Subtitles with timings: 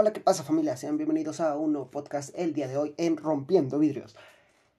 [0.00, 0.76] Hola, ¿qué pasa familia?
[0.76, 4.14] Sean bienvenidos a un nuevo podcast el día de hoy en Rompiendo Vidrios.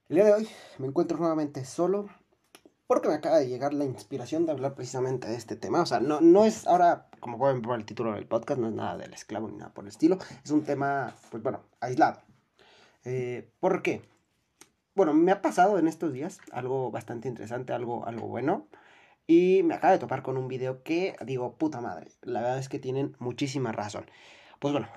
[0.08, 2.08] El día de hoy me encuentro nuevamente solo
[2.88, 5.82] porque me acaba de llegar la inspiración de hablar precisamente de este tema.
[5.82, 8.74] O sea, no, no es ahora, como pueden ver el título del podcast, no es
[8.74, 10.20] nada del esclavo ni nada por el estilo.
[10.46, 12.22] Es un tema, pues bueno, aislado.
[13.04, 14.02] Eh, ¿Por qué?
[14.96, 18.70] Bueno, me ha pasado en estos días algo bastante interesante, algo, algo bueno.
[19.28, 22.70] Y me acaba de topar con un video que digo, puta madre, la verdad es
[22.70, 24.06] que tienen muchísima razón.
[24.60, 24.88] Pues bueno,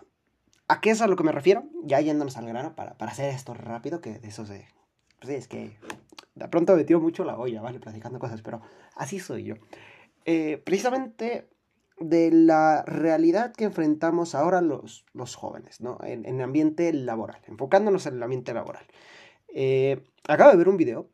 [0.72, 1.64] ¿A qué es a lo que me refiero?
[1.84, 4.66] Ya yéndonos al grano para, para hacer esto rápido, que de eso se...
[5.20, 5.76] Pues sí, es que
[6.34, 7.78] de pronto me tiro mucho la olla, ¿vale?
[7.78, 8.62] Platicando cosas, pero
[8.96, 9.56] así soy yo.
[10.24, 11.46] Eh, precisamente
[11.98, 15.98] de la realidad que enfrentamos ahora los, los jóvenes, ¿no?
[16.04, 18.86] En, el ambiente laboral, enfocándonos en el ambiente laboral.
[19.48, 21.10] Eh, acabo de ver un video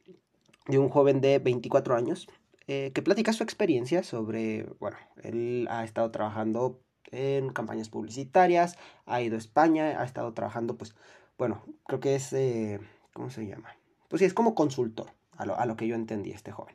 [0.69, 2.29] de un joven de 24 años
[2.69, 6.79] eh, que platica su experiencia sobre, bueno, él ha estado trabajando
[7.12, 10.95] en campañas publicitarias, ha ido a España, ha estado trabajando, pues,
[11.37, 12.80] bueno, creo que es, eh,
[13.13, 13.77] ¿cómo se llama?
[14.09, 16.74] Pues sí, es como consultor, a lo, a lo que yo entendí este joven.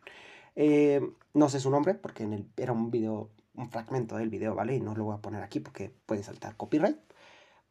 [0.55, 1.01] Eh,
[1.33, 4.75] no sé su nombre, porque era un video, un fragmento del video, ¿vale?
[4.75, 6.97] Y no lo voy a poner aquí porque puede saltar copyright.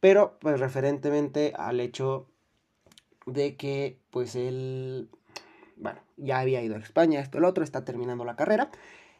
[0.01, 2.29] Pero, pues, referentemente al hecho
[3.27, 5.11] de que, pues, él,
[5.77, 8.70] bueno, ya había ido a España, esto, el otro, está terminando la carrera.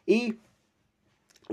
[0.05, 0.39] Y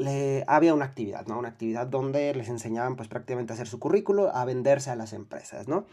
[0.00, 1.38] le, había una actividad, ¿no?
[1.38, 5.12] Una actividad donde les enseñaban pues prácticamente a hacer su currículo, a venderse a las
[5.12, 5.86] empresas, ¿no?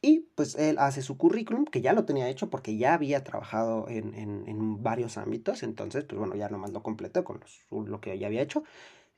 [0.00, 3.88] Y pues él hace su currículum, que ya lo tenía hecho porque ya había trabajado
[3.88, 8.26] en, en, varios ámbitos, entonces pues bueno, ya nomás lo completó con lo que ya
[8.26, 8.64] había hecho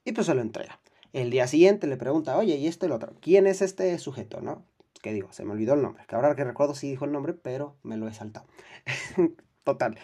[0.04, 0.78] y pues se lo entrega.
[1.12, 3.14] El día siguiente le pregunta, oye, ¿y este el otro?
[3.20, 4.64] ¿Quién es este sujeto, no?
[5.02, 7.32] Que digo, se me olvidó el nombre, que ahora que recuerdo sí dijo el nombre,
[7.34, 8.46] pero me lo he saltado.
[9.64, 9.98] Total.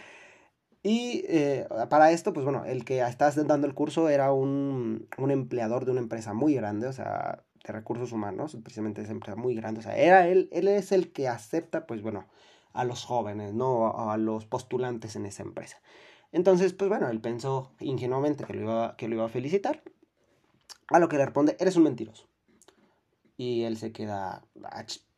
[0.83, 5.30] Y eh, para esto, pues bueno, el que estaba dando el curso era un, un,
[5.30, 9.55] empleador de una empresa muy grande, o sea, de recursos humanos, precisamente esa empresa muy
[9.55, 12.27] grande, o sea, era él, él es el que acepta, pues bueno,
[12.72, 13.96] a los jóvenes, ¿no?
[13.96, 15.80] A, los postulantes en esa empresa.
[16.33, 19.83] Entonces, pues bueno, él pensó ingenuamente que lo iba, que lo iba a felicitar,
[20.89, 22.27] a lo que le responde, eres un mentiroso.
[23.36, 24.45] Y él se queda,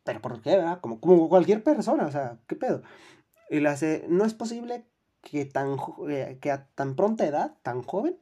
[0.03, 0.63] pero ¿por qué?
[0.83, 2.83] Como, como cualquier persona, o sea, ¿qué pedo?
[3.49, 4.85] Y le hace, no es posible
[5.25, 5.77] que, tan,
[6.09, 8.17] eh, que a tan pronta edad, tan joven,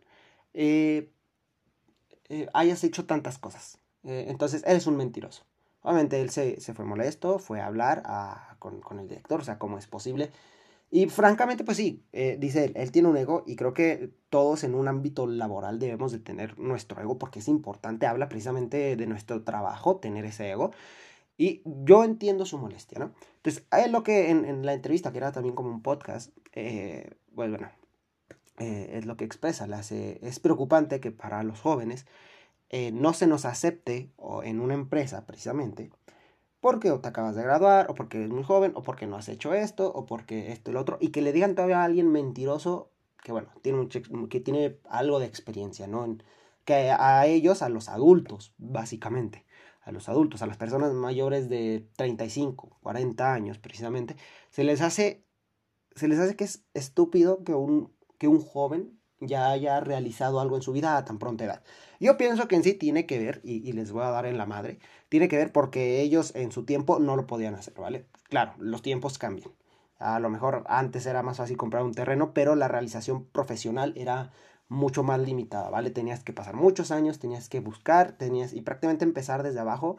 [0.55, 1.11] eh,
[2.29, 3.79] eh, hayas hecho tantas cosas.
[4.05, 5.45] entonces, eres un mentiroso.
[5.83, 8.03] Obviamente él se, fue molesto, fue a hablar
[8.59, 10.31] con, con, el director, o sea, cómo es posible.
[10.91, 12.05] Y francamente, pues sí,
[12.39, 16.13] dice él, él tiene un ego y creo que todos en un ámbito laboral debemos
[16.13, 20.73] de tener nuestro ego porque es importante, habla precisamente de nuestro trabajo, tener ese ego.
[21.43, 23.15] Y yo entiendo su molestia, ¿no?
[23.39, 27.11] Entonces, a él lo que en, la entrevista, que era también como un podcast, eh,
[27.35, 27.69] pues bueno,
[28.61, 32.07] eh, es lo que expresa, es preocupante que para los jóvenes
[32.71, 35.91] eh, no se nos acepte o en una empresa precisamente
[36.61, 39.29] porque o te acabas de graduar, o porque eres muy joven, o porque no has
[39.29, 42.13] hecho esto, o porque esto y lo otro, y que le digan todavía a alguien
[42.13, 42.93] mentiroso
[43.25, 46.19] que, bueno, tiene, que tiene algo de experiencia, ¿no?
[46.65, 49.45] Que a ellos, a los adultos, básicamente
[49.83, 54.17] a los adultos, a las personas mayores de 35, 40 años precisamente,
[54.51, 55.25] se les hace,
[55.95, 60.57] se les hace que es estúpido que un, que un joven ya haya realizado algo
[60.57, 61.63] en su vida a tan pronta edad.
[62.01, 64.39] Yo pienso que en sí tiene que ver, y, y, les voy a dar en
[64.39, 68.07] la madre, tiene que ver porque ellos en su tiempo no lo podían hacer, ¿vale?
[68.29, 69.51] Claro, los tiempos cambian.
[69.99, 74.33] A lo mejor antes era más fácil comprar un terreno, pero la realización profesional era
[74.73, 75.91] mucho más limitada, ¿vale?
[75.91, 79.99] Tenías que pasar muchos años, tenías que buscar, tenías y prácticamente empezar desde abajo.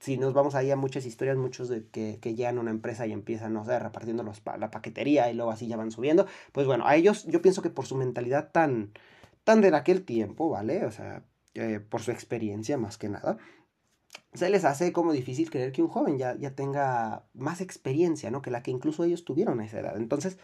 [0.00, 3.06] Si nos vamos ahí a muchas historias, muchos de que, que llegan a una empresa
[3.06, 6.66] y empiezan, no sé, repartiendo los, la paquetería y luego así ya van subiendo, pues
[6.66, 8.92] bueno, a ellos yo pienso que por su mentalidad tan,
[9.44, 10.86] tan de aquel tiempo, ¿vale?
[10.86, 11.22] O sea,
[11.54, 13.36] eh, por su experiencia más que nada,
[14.32, 18.40] se les hace como difícil creer que un joven ya, ya tenga más experiencia, ¿no?
[18.40, 19.96] Que la que incluso ellos tuvieron a esa edad.
[19.96, 20.38] Entonces,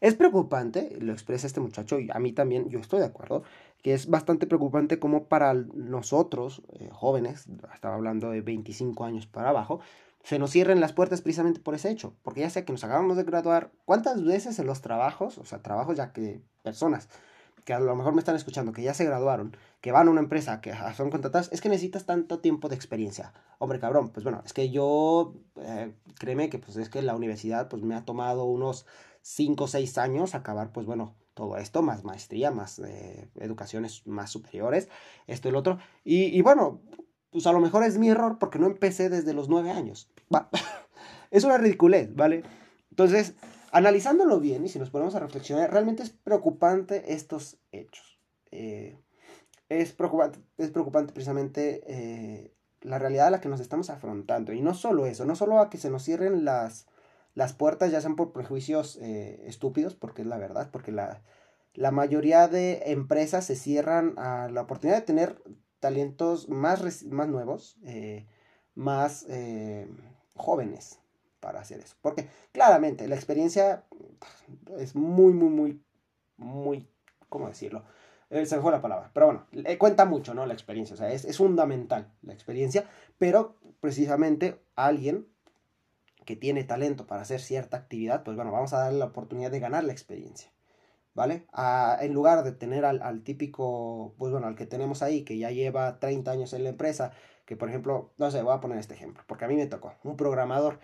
[0.00, 3.42] es preocupante, lo expresa este muchacho y a mí también, yo estoy de acuerdo,
[3.82, 9.50] que es bastante preocupante como para nosotros, eh, jóvenes, estaba hablando de 25 años para
[9.50, 9.80] abajo,
[10.22, 13.16] se nos cierren las puertas precisamente por ese hecho, porque ya sea que nos acabamos
[13.16, 17.08] de graduar, ¿cuántas veces en los trabajos, o sea, trabajos ya que personas
[17.64, 20.20] que a lo mejor me están escuchando, que ya se graduaron, que van a una
[20.20, 23.32] empresa, que son contratadas, es que necesitas tanto tiempo de experiencia.
[23.58, 27.68] Hombre, cabrón, pues bueno, es que yo, eh, créeme que pues es que la universidad
[27.68, 28.86] pues me ha tomado unos
[29.24, 34.30] 5 o 6 años acabar, pues bueno, todo esto, más maestría, más eh, educaciones más
[34.30, 34.90] superiores,
[35.26, 35.78] esto y lo otro.
[36.04, 36.82] Y, bueno,
[37.30, 40.10] pues a lo mejor es mi error porque no empecé desde los 9 años.
[41.30, 42.42] es una ridiculez, ¿vale?
[42.90, 43.34] Entonces,
[43.72, 48.20] analizándolo bien y si nos ponemos a reflexionar, realmente es preocupante estos hechos.
[48.50, 48.98] Eh,
[49.70, 54.52] es preocupante, es preocupante precisamente eh, la realidad a la que nos estamos afrontando.
[54.52, 56.86] Y no solo eso, no solo a que se nos cierren las,
[57.34, 61.22] las puertas, ya sean por prejuicios eh, estúpidos, porque es la verdad, porque la,
[61.74, 65.42] la mayoría de empresas se cierran a la oportunidad de tener
[65.80, 68.26] talentos más, más nuevos, eh,
[68.74, 69.26] más
[70.34, 71.00] jóvenes
[71.40, 71.96] para hacer eso.
[72.00, 73.84] Porque claramente la experiencia
[74.78, 75.82] es muy, muy, muy,
[76.36, 76.88] muy,
[77.28, 77.84] ¿cómo decirlo?
[78.30, 79.46] Eh, se dejó la palabra, pero bueno,
[79.78, 80.46] cuenta mucho, ¿no?
[80.46, 82.88] La experiencia, o sea, es, fundamental la experiencia,
[83.18, 85.28] pero precisamente alguien
[86.24, 89.60] que tiene talento para hacer cierta actividad, pues bueno, vamos a darle la oportunidad de
[89.60, 90.52] ganar la experiencia,
[91.14, 91.46] ¿vale?
[92.00, 95.98] en lugar de tener al, típico, pues bueno, al que tenemos ahí, que ya lleva
[96.00, 97.12] 30 años en la empresa,
[97.46, 99.94] que por ejemplo, no sé, voy a poner este ejemplo, porque a mí me tocó,
[100.04, 100.80] un programador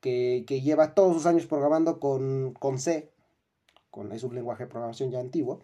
[0.00, 3.12] que, que lleva todos sus años programando con, con C,
[3.90, 5.60] con, es un lenguaje de programación ya antiguo,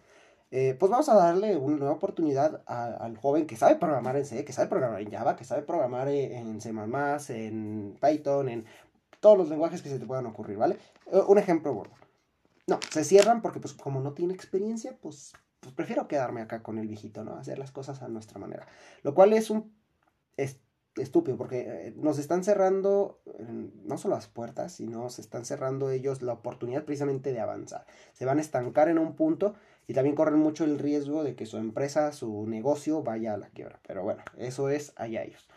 [0.53, 4.43] eh, pues vamos a darle una nueva oportunidad al joven que sabe programar en C,
[4.43, 6.71] que sabe programar en Java, que sabe programar en C++,
[7.29, 8.65] en Python, en
[9.21, 10.77] todos los lenguajes que se te puedan ocurrir, ¿vale?
[11.11, 11.93] Eh, un ejemplo bueno.
[12.67, 15.31] No, se cierran porque pues como no tiene experiencia, pues,
[15.61, 17.35] pues, prefiero quedarme acá con el viejito, ¿no?
[17.35, 18.67] Hacer las cosas a nuestra manera.
[19.03, 19.73] Lo cual es un...
[20.35, 20.59] Es,
[20.97, 23.21] estúpido porque eh, nos están cerrando
[23.85, 27.85] no solo las puertas, sino se están cerrando ellos la oportunidad precisamente de avanzar.
[28.13, 29.55] Se van a estancar en un punto
[29.87, 33.49] y también corren mucho el riesgo de que su empresa, su negocio vaya a la
[33.49, 33.79] quiebra.
[33.87, 35.47] Pero bueno, eso es allá ellos.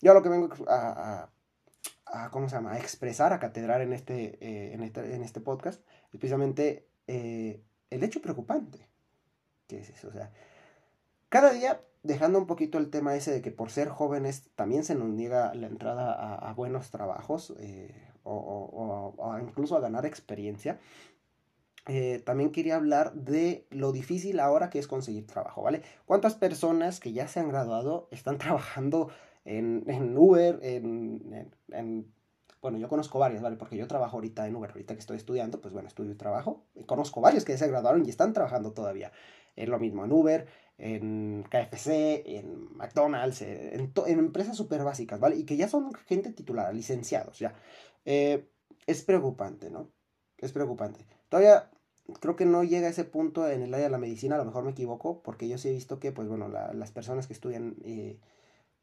[0.00, 1.28] Yo lo que vengo a,
[2.30, 2.72] ¿cómo se llama?
[2.72, 5.80] A expresar, a catedrar en este, eh, en este, en este podcast,
[6.12, 8.88] es precisamente eh, el hecho preocupante.
[9.66, 10.08] que es eso?
[10.08, 10.32] O sea,
[11.28, 14.94] cada día dejando un poquito el tema ese de que por ser jóvenes también se
[14.94, 20.78] nos niega la entrada a, buenos trabajos eh, o, incluso a ganar experiencia,
[21.86, 25.82] eh, también quería hablar de lo difícil ahora que es conseguir trabajo, ¿vale?
[26.04, 29.10] ¿Cuántas personas que ya se han graduado están trabajando
[29.48, 32.12] en, en Uber, en, en,
[32.60, 33.56] bueno, yo conozco varias, ¿vale?
[33.56, 36.66] Porque yo trabajo ahorita en Uber, ahorita que estoy estudiando, pues bueno, estudio y trabajo.
[36.74, 39.10] Y conozco varios que se graduaron y están trabajando todavía.
[39.56, 40.46] Es lo mismo en Uber,
[40.76, 45.36] en KFC, en McDonald's, en, empresas súper básicas, ¿vale?
[45.36, 47.54] Y que ya son gente titulada, licenciados, ya.
[48.04, 48.48] Eh,
[48.86, 49.90] es preocupante, ¿no?
[50.36, 51.06] Es preocupante.
[51.28, 51.70] Todavía
[52.20, 54.44] creo que no llega a ese punto en el área de la medicina, a lo
[54.44, 57.76] mejor me equivoco, porque yo sí he visto que, pues bueno, las personas que estudian,
[57.84, 58.18] eh,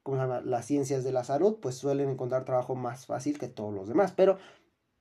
[0.06, 0.42] ¿cómo se llama?
[0.42, 4.12] Las ciencias de la salud, pues suelen encontrar trabajo más fácil que todos los demás,
[4.12, 4.38] pero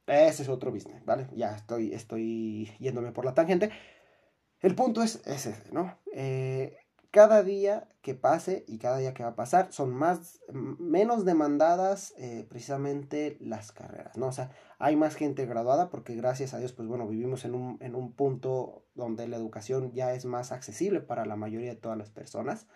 [0.06, 1.28] ese es otro business, ¿vale?
[1.36, 3.70] Ya estoy, estoy yéndome por la tangente.
[4.60, 5.94] El punto es, ese, ¿no?
[6.14, 6.78] Eh,
[7.10, 12.14] cada día que pase y cada día que va a pasar son más, menos demandadas
[12.16, 14.28] eh, precisamente las carreras, ¿no?
[14.28, 17.76] O sea, hay más gente graduada porque gracias a Dios, pues bueno, vivimos en un,
[17.82, 21.98] en un punto donde la educación ya es más accesible para la mayoría de todas
[21.98, 22.66] las personas.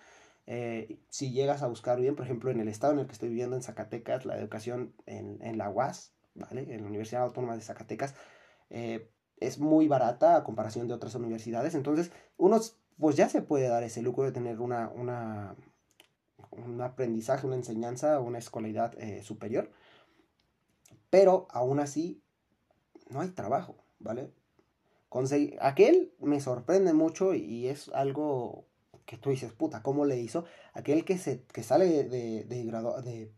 [0.51, 3.29] Eh, si llegas a buscar bien, por ejemplo, en el estado en el que estoy
[3.29, 6.75] viviendo, en Zacatecas, la educación en, en la UAS, ¿vale?
[6.75, 8.15] En la Universidad Autónoma de Zacatecas,
[8.71, 9.11] eh,
[9.41, 11.75] es muy barata a comparación de otras universidades.
[11.75, 15.55] Entonces, unos pues ya se puede dar ese lujo de tener una, una
[16.51, 19.71] un aprendizaje, una enseñanza, una escolaridad eh, superior.
[21.11, 22.23] Pero aún así,
[23.11, 24.33] no hay trabajo, ¿vale?
[25.61, 28.68] aquel me sorprende mucho y es algo
[29.09, 30.45] que tú dices, puta, ¿cómo le hizo?
[30.75, 33.33] Aquel que, se, que sale de, de, de,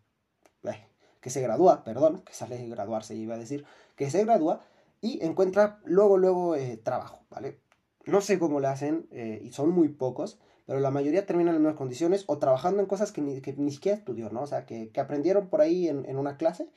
[1.21, 3.64] que se gradúa, perdón, que sale de graduarse, iba a decir,
[3.95, 4.62] que se gradúa
[5.00, 7.61] y encuentra luego, luego eh, trabajo, ¿vale?
[8.04, 11.61] No sé cómo lo hacen eh, y son muy pocos, pero la mayoría terminan en
[11.61, 14.42] unas condiciones o trabajando en cosas que ni, que ni siquiera estudió, ¿no?
[14.42, 16.68] O sea, que, que aprendieron por ahí en, en, una clase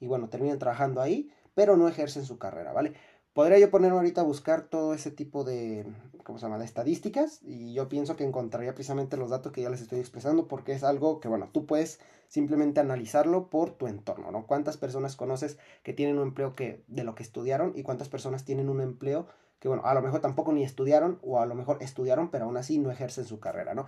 [0.00, 2.94] y bueno, terminan trabajando ahí, pero no ejercen su carrera, ¿vale?
[3.38, 5.86] Podría yo ponerme ahorita a buscar todo ese tipo de,
[6.24, 9.80] ¿cómo se llama?, estadísticas y yo pienso que encontraría precisamente los datos que ya les
[9.80, 14.44] estoy expresando porque es algo que, bueno, tú puedes simplemente analizarlo por tu entorno, ¿no?
[14.48, 18.44] ¿Cuántas personas conoces que tienen un empleo que, de lo que estudiaron y cuántas personas
[18.44, 19.28] tienen un empleo
[19.60, 22.56] que bueno, a lo mejor tampoco ni estudiaron o a lo mejor estudiaron, pero aún
[22.56, 23.86] así no ejercen su carrera, ¿no?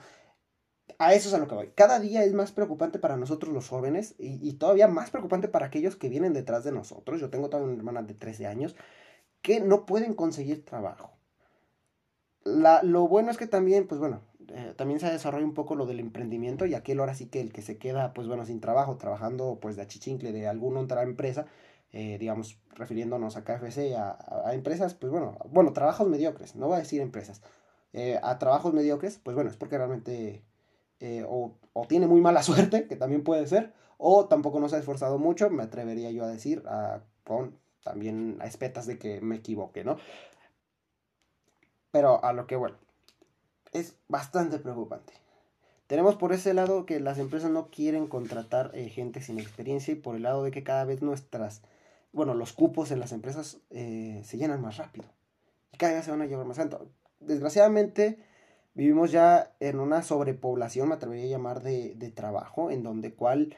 [0.98, 1.72] A eso es a lo que voy.
[1.74, 5.96] Cada día es más preocupante para nosotros los jóvenes y, todavía más preocupante para aquellos
[5.96, 7.20] que vienen detrás de nosotros.
[7.20, 8.76] Yo tengo también una hermana de 13 años
[9.42, 11.12] que no pueden conseguir trabajo.
[12.44, 15.86] La, lo bueno es que también, pues bueno, eh, también se desarrolla un poco lo
[15.86, 18.96] del emprendimiento y aquel ahora sí que el que se queda, pues bueno, sin trabajo,
[18.96, 21.46] trabajando pues de achichincle de alguna otra empresa,
[21.92, 26.76] eh, digamos, refiriéndonos a KFC, a, a, empresas, pues bueno, bueno, trabajos mediocres, no voy
[26.76, 27.42] a decir empresas,
[27.92, 30.42] eh, a trabajos mediocres, pues bueno, es porque realmente
[31.26, 34.78] o, o, tiene muy mala suerte, que también puede ser, o tampoco no se ha
[34.80, 39.36] esforzado mucho, me atrevería yo a decir, a, con también a espetas de que me
[39.36, 39.98] equivoque, ¿no?
[41.90, 42.76] Pero a lo que, bueno,
[43.72, 45.12] es bastante preocupante.
[45.86, 49.96] tenemos por ese lado que las empresas no quieren contratar eh, gente sin experiencia y
[49.96, 51.62] por el lado de que cada vez nuestras,
[52.12, 55.06] bueno, los cupos en las empresas eh, se llenan más rápido.
[55.72, 56.88] Y cada vez se van a llevar más alto.
[57.18, 58.18] Desgraciadamente
[58.74, 63.56] vivimos ya en una sobrepoblación, me atrevería a llamar, de, de trabajo, en donde cual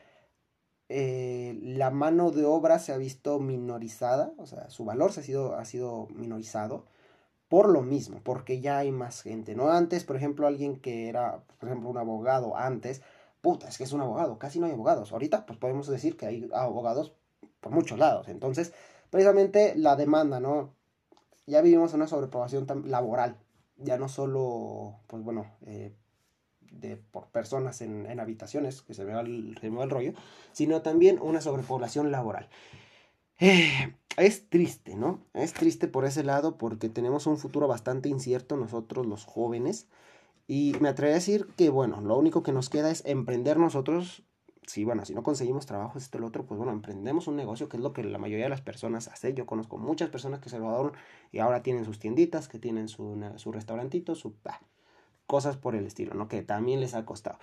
[0.88, 5.22] eh, la mano de obra se ha visto minorizada, o sea, su valor se ha
[5.22, 6.84] sido, ha sido minorizado
[7.48, 9.70] por lo mismo, porque ya hay más gente, ¿no?
[9.70, 13.02] Antes, por ejemplo, alguien que era, por ejemplo, un abogado antes,
[13.42, 15.12] puta, es que es un abogado, casi no hay abogados.
[15.12, 17.14] Ahorita, pues podemos decir que hay abogados
[17.60, 18.28] por muchos lados.
[18.28, 18.72] Entonces,
[19.10, 20.74] precisamente la demanda, ¿no?
[21.46, 23.36] Ya vivimos una sobrepoblación laboral,
[23.76, 25.94] ya no solo, pues bueno, eh,
[26.72, 30.12] de, por personas en, habitaciones, que se me, va el, se el rollo,
[30.52, 32.48] sino también una sobrepoblación laboral.
[33.40, 35.20] Eh, es triste, ¿no?
[35.34, 39.88] Es triste por ese lado porque tenemos un futuro bastante incierto nosotros los jóvenes.
[40.46, 44.24] Y me atrevo a decir que, bueno, lo único que nos queda es emprender nosotros.
[44.66, 47.76] Si, bueno, si no conseguimos trabajo, esto, el otro, pues bueno, emprendemos un negocio, que
[47.76, 49.34] es lo que la mayoría de las personas hace.
[49.34, 50.92] Yo conozco muchas personas que se lo
[51.32, 54.34] y ahora tienen sus tienditas, que tienen su, su restaurantito, su
[55.32, 56.28] cosas por el estilo, ¿no?
[56.28, 57.38] Que también les ha costado.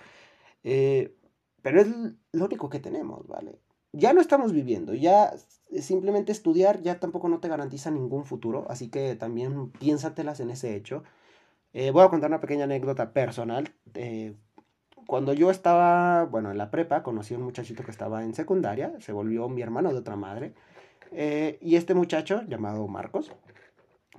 [0.62, 1.16] Eh,
[1.60, 1.88] pero es
[2.30, 3.58] lo único que tenemos, ¿vale?
[3.90, 5.34] Ya no estamos viviendo, ya
[5.80, 10.76] simplemente estudiar ya tampoco no te garantiza ningún futuro, así que también piénsatelas en ese
[10.76, 11.02] hecho.
[11.72, 13.74] Eh, voy a contar una pequeña anécdota personal.
[13.94, 14.36] Eh,
[15.08, 18.92] cuando yo estaba, bueno, en la prepa, conocí a un muchachito que estaba en secundaria,
[19.00, 20.54] se volvió mi hermano de otra madre,
[21.60, 23.32] y este muchacho, llamado Marcos,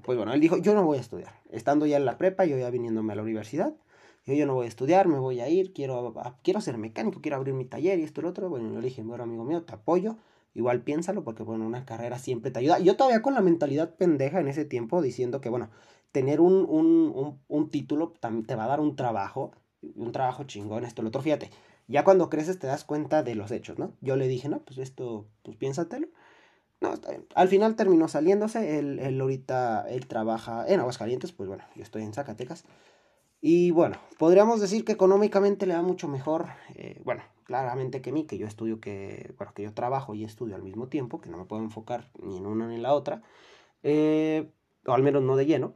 [0.03, 1.33] pues bueno, él dijo, yo no voy a estudiar.
[1.49, 3.73] Estando ya en la prepa, yo ya viniéndome a la universidad,
[4.25, 7.55] yo, no voy a estudiar, me voy a ir, quiero, quiero ser mecánico, quiero abrir
[7.55, 8.49] mi taller y esto y lo otro.
[8.49, 10.17] Bueno, le dije, bueno, amigo mío, te apoyo.
[10.53, 12.79] Igual piénsalo porque, bueno, una carrera siempre te ayuda.
[12.79, 15.69] Yo todavía con la mentalidad pendeja en ese tiempo diciendo que, bueno,
[16.11, 18.13] tener un, un, un, un título
[18.45, 19.51] te va a dar un trabajo,
[19.95, 21.21] un trabajo chingón, esto, lo otro.
[21.21, 21.49] Fíjate,
[21.87, 23.93] ya cuando creces te das cuenta de los hechos, ¿no?
[24.01, 26.07] Yo le dije, no, pues esto, pues piénsatelo.
[27.35, 28.79] Al final terminó saliéndose.
[28.79, 32.65] Él, él ahorita, él trabaja en Aguascalientes, pues bueno, yo estoy en Zacatecas.
[33.41, 36.45] Y bueno, podríamos decir que económicamente le va mucho mejor,
[36.75, 40.55] eh, bueno, claramente que mí, que yo estudio, que, bueno, que yo trabajo y estudio
[40.55, 43.23] al mismo tiempo, que no me puedo enfocar ni en una ni en la otra,
[43.81, 44.51] eh,
[44.85, 45.73] o al menos no de lleno.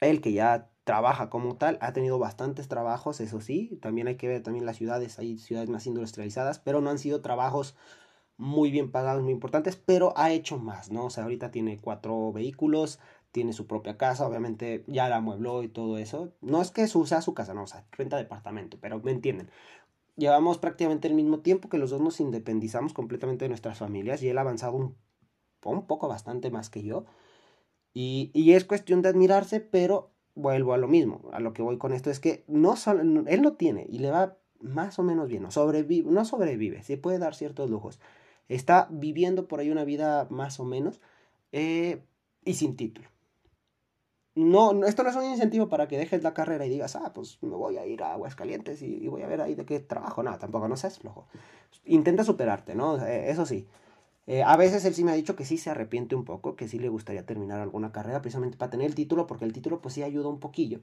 [0.00, 4.26] Él que ya trabaja como tal, ha tenido bastantes trabajos, eso sí, también hay que
[4.26, 7.76] ver también las ciudades, hay ciudades más industrializadas, pero no han sido trabajos
[8.42, 11.06] muy bien pagados, muy importantes, pero ha hecho más, ¿no?
[11.06, 12.98] O sea, ahorita tiene cuatro vehículos,
[13.30, 16.32] tiene su propia casa, obviamente ya la amuebló y todo eso.
[16.40, 19.48] No es que sea su casa, no, o sea, renta departamento, pero me entienden.
[20.16, 24.28] Llevamos prácticamente el mismo tiempo que los dos nos independizamos completamente de nuestras familias y
[24.28, 24.96] él ha avanzado un,
[25.64, 27.06] un poco bastante más que yo.
[27.94, 31.30] Y, y, es cuestión de admirarse, pero vuelvo a lo mismo.
[31.32, 34.10] A lo que voy con esto es que no solo, él no tiene y le
[34.10, 38.00] va más o menos bien, no sobrevive, no sobrevive, se puede dar ciertos lujos
[38.48, 41.00] está viviendo por ahí una vida más o menos
[41.52, 42.02] eh,
[42.44, 43.08] y sin título.
[44.34, 47.38] No, esto no es un incentivo para que dejes la carrera y digas, ah, pues
[47.42, 50.22] me voy a ir a Aguascalientes y, voy a ver ahí de qué trabajo.
[50.22, 51.26] No, tampoco, no seas flojo.
[51.84, 53.04] Intenta superarte, ¿no?
[53.04, 53.66] Eh, eso sí.
[54.26, 56.68] Eh, a veces él sí me ha dicho que sí se arrepiente un poco, que
[56.68, 59.94] sí le gustaría terminar alguna carrera precisamente para tener el título, porque el título pues
[59.94, 60.80] sí ayuda un poquillo.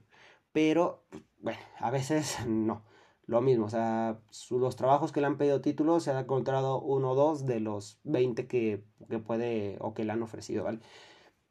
[0.51, 1.03] Pero,
[1.41, 2.83] bueno, a veces no
[3.29, 4.17] lo mismo, o sea,
[4.49, 7.99] los trabajos que le han pedido títulos se ha encontrado uno o dos de los
[8.03, 8.83] 20 que,
[9.27, 10.79] puede o que le han ofrecido, ¿vale?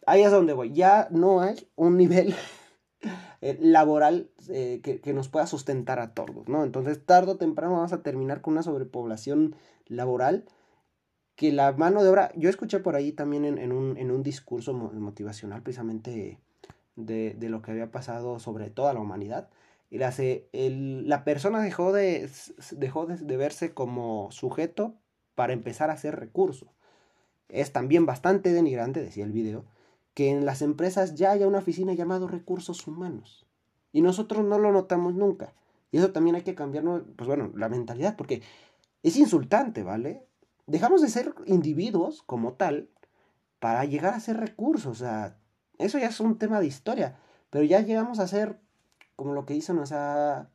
[0.04, 2.34] Ahí es donde voy, ya no hay un nivel
[3.40, 6.64] eh, laboral eh, que, nos pueda sustentar a todos, ¿no?
[6.64, 9.54] Entonces, tarde o temprano vamos a terminar con una sobrepoblación
[9.86, 10.46] laboral
[11.36, 16.40] que la mano de obra, yo escuché por ahí también en, un, discurso motivacional precisamente
[16.96, 19.48] de, de lo que había pasado sobre toda la humanidad,
[19.90, 19.98] y
[20.52, 22.30] el, la persona dejó, de,
[22.72, 24.94] dejó de, verse como sujeto
[25.34, 26.74] para empezar a hacer recurso.
[27.48, 29.64] Es también bastante denigrante, decía el video,
[30.12, 33.46] que en las empresas ya haya una oficina llamada recursos humanos.
[33.90, 35.54] Y nosotros no lo notamos nunca.
[35.90, 38.42] Y eso también hay que cambiarnos, pues bueno, la mentalidad, porque
[39.02, 40.26] es insultante, ¿vale?
[40.66, 42.90] Dejamos de ser individuos como tal
[43.58, 44.92] para llegar a ser recursos.
[44.92, 45.38] O sea,
[45.78, 47.18] eso ya es un tema de historia.
[47.48, 48.60] Pero ya llegamos a ser
[49.18, 50.48] como lo que hizo, sea,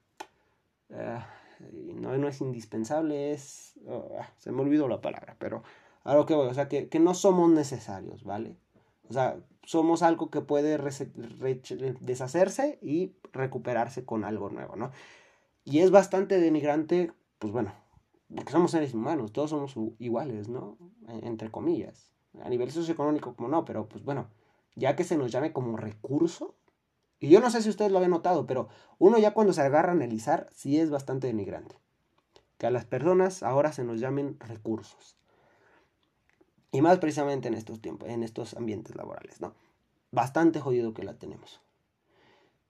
[0.90, 1.20] eh,
[1.96, 5.64] no, no, es indispensable, es, ah, se me olvidó la palabra, pero
[6.06, 8.56] a lo que voy, o sea, que, no somos necesarios, ¿vale?
[9.10, 10.78] O sea, somos algo que puede
[12.00, 14.92] deshacerse y recuperarse con algo nuevo, ¿no?
[15.66, 17.74] Y es bastante denigrante, pues bueno,
[18.34, 20.78] porque somos seres humanos, todos somos iguales, ¿no?
[21.10, 22.14] E, entre comillas.
[22.42, 24.30] A nivel socioeconómico, como no, pero pues bueno,
[24.74, 26.56] ya que se nos llame como recurso,
[27.24, 28.68] Y yo no sé si ustedes lo habían notado, pero
[29.00, 31.78] uno ya cuando se agarra a analizar, sí es bastante denigrante.
[32.58, 35.16] Que a las personas ahora se nos llamen recursos.
[36.74, 39.54] Y más precisamente en estos tiempos, en estos ambientes laborales, ¿no?
[40.12, 41.62] Bastante jodido que la tenemos.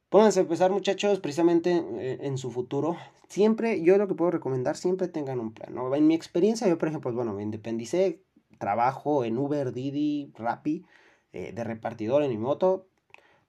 [0.09, 2.95] Pónganse a empezar, muchachos, precisamente eh, en su futuro.
[3.29, 5.73] Siempre, yo lo que puedo recomendar, siempre tengan un plan.
[5.73, 5.95] ¿no?
[5.95, 8.21] En mi experiencia, yo, por ejemplo, bueno, me independicé,
[8.59, 10.85] trabajo en Uber, Didi, Rappi,
[11.31, 12.85] eh, de repartidor en mi moto.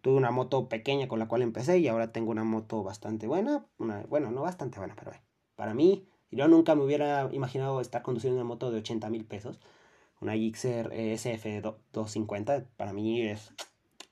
[0.04, 3.64] Tuve una moto pequeña con la cual empecé y ahora tengo una moto bastante buena.
[3.78, 5.12] bueno, no bastante buena, pero
[5.56, 9.60] para mí, yo nunca me hubiera imaginado estar conduciendo una moto de 80 mil pesos.
[10.20, 13.54] Una Gixxer eh, SF 250, para mí es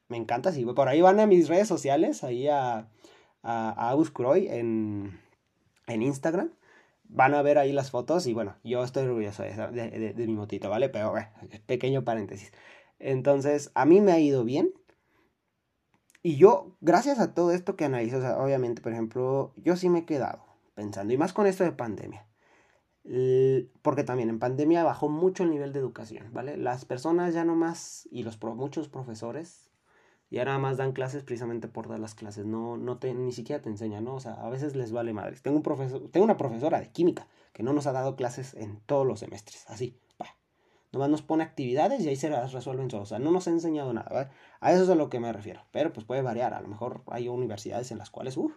[0.09, 0.51] me encanta.
[0.51, 2.89] Si por ahí van a mis redes sociales, ahí a,
[3.43, 5.21] a, a en,
[5.89, 6.53] en Instagram,
[7.05, 10.71] van a ver ahí las fotos y bueno, yo estoy orgulloso de, de, mi motito,
[10.71, 10.89] ¿vale?
[10.89, 11.29] Pero bueno,
[11.67, 12.51] pequeño paréntesis.
[12.99, 14.73] Entonces, a mí me ha ido bien.
[16.23, 20.05] Y yo, gracias a todo esto que analizo, obviamente, por ejemplo, yo sí me he
[20.05, 22.27] quedado pensando, y más con esto de pandemia.
[23.83, 26.57] Porque también en pandemia bajó mucho el nivel de educación, ¿vale?
[26.57, 29.73] Las personas ya no más, y los muchos profesores
[30.33, 33.61] y ahora más dan clases precisamente por dar las clases, no, no te, ni siquiera
[33.61, 34.15] te enseñan, ¿no?
[34.15, 35.43] O sea, a veces les vale madres.
[35.43, 38.81] Tengo, un profesor, tengo una profesora de química que no nos ha dado clases en
[38.87, 40.01] todos los semestres, así.
[40.93, 43.05] Nomás nos pone actividades y ahí se las resuelven todos.
[43.05, 44.31] O sea, no nos ha enseñado nada.
[44.61, 45.63] A eso es a lo que me refiero.
[45.71, 46.53] Pero pues puede variar.
[46.53, 48.53] A lo mejor hay universidades en las cuales, uff,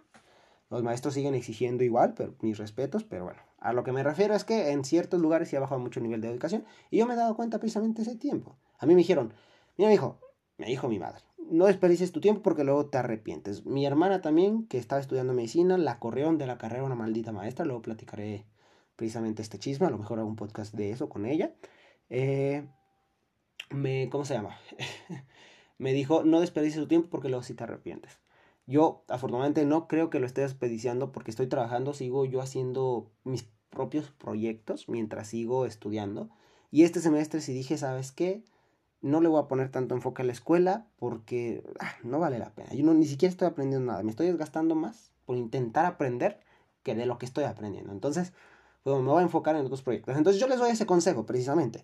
[0.70, 3.42] los maestros siguen exigiendo igual, pero mis respetos, pero bueno.
[3.60, 6.04] A lo que me refiero es que en ciertos lugares sí ha bajado mucho el
[6.04, 8.58] nivel de educación y yo me he dado cuenta precisamente ese tiempo.
[8.78, 9.34] A mí me dijeron,
[9.78, 10.20] mira, hijo,
[10.58, 13.66] me dijo mi madre, no desperdicies tu tiempo porque luego te arrepientes.
[13.66, 17.66] Mi hermana también, que estaba estudiando medicina, la corrieron de la carrera una maldita maestra.
[17.66, 18.46] Luego platicaré
[18.96, 19.88] precisamente este chisme.
[19.88, 21.54] A lo mejor hago un podcast de eso con ella.
[22.10, 22.68] Eh,
[23.70, 24.58] me, ¿Cómo se llama?
[25.78, 28.20] me dijo, no desperdicies tu tiempo porque luego sí te arrepientes.
[28.68, 33.48] Yo, afortunadamente, no creo que lo esté desperdiciando porque estoy trabajando, sigo yo haciendo mis
[33.70, 36.30] propios proyectos mientras sigo estudiando.
[36.72, 38.44] Y este semestre sí dije, ¿sabes qué?
[39.06, 42.50] no le voy a poner tanto enfoque a la escuela porque ah, no vale la
[42.50, 42.74] pena.
[42.74, 44.02] Yo no, ni siquiera estoy aprendiendo nada.
[44.02, 46.40] Me estoy desgastando más por intentar aprender
[46.82, 47.92] que de lo que estoy aprendiendo.
[47.92, 48.34] Entonces,
[48.86, 50.16] pues me voy a enfocar en otros proyectos.
[50.16, 51.84] Entonces yo les doy ese consejo precisamente.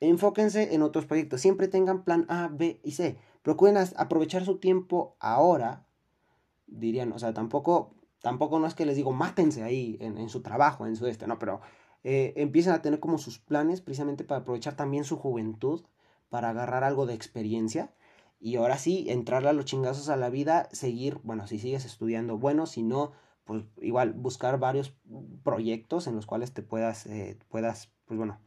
[0.00, 1.40] Enfóquense en otros proyectos.
[1.40, 3.16] Siempre tengan plan A, B y C.
[3.40, 5.86] Procuren aprovechar su tiempo ahora.
[6.66, 10.86] Dirían, o sea, tampoco, tampoco no es que les digo mátense ahí en, su trabajo,
[10.86, 11.62] en su este, no, pero
[12.04, 15.86] eh, empiecen a tener como sus planes precisamente para aprovechar también su juventud
[16.28, 17.94] para agarrar algo de experiencia
[18.40, 22.36] y ahora sí, entrarle a los chingazos a la vida, seguir, bueno, si sigues estudiando,
[22.36, 23.12] bueno, si no,
[23.44, 24.94] pues igual buscar varios
[25.42, 28.38] proyectos en los cuales te puedas, eh, puedas, pues bueno,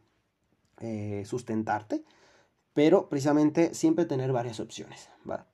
[0.80, 2.04] eh, sustentarte,
[2.74, 5.48] pero precisamente siempre tener varias opciones, ¿va?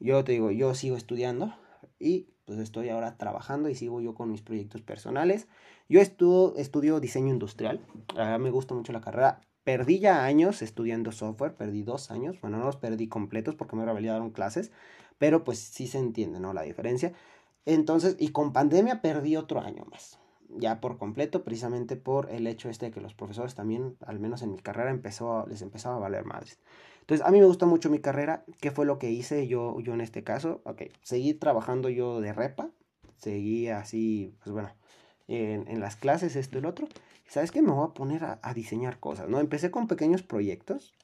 [0.00, 1.54] Yo te digo, yo sigo estudiando
[1.98, 5.48] y pues estoy ahora trabajando y sigo yo con mis proyectos personales.
[5.88, 7.80] Yo estudio, estudio diseño industrial,
[8.16, 12.38] a mí me gusta mucho la carrera, Perdí ya años estudiando software, perdí dos años,
[12.42, 14.70] bueno, no los perdí completos porque me revalidaron clases,
[15.16, 16.52] pero pues sí se entiende, ¿no?
[16.52, 17.14] La diferencia.
[17.66, 22.68] Entonces, y con pandemia perdí otro año más, ya por completo, precisamente por el hecho
[22.68, 26.00] este de que los profesores también, al menos en mi carrera, empezó, les empezaba a
[26.00, 26.58] valer madres.
[27.00, 28.44] Entonces, a mí me gusta mucho mi carrera.
[28.60, 30.62] ¿Qué fue lo que hice yo, yo en este caso?
[30.64, 32.70] Ok, seguí trabajando yo de repa,
[33.18, 34.70] seguí así, pues bueno,
[35.28, 36.88] en, en las clases, esto y lo otro.
[37.28, 37.62] ¿sabes qué?
[37.62, 39.40] Me voy a poner a, diseñar cosas, ¿no?
[39.40, 40.94] Empecé con pequeños proyectos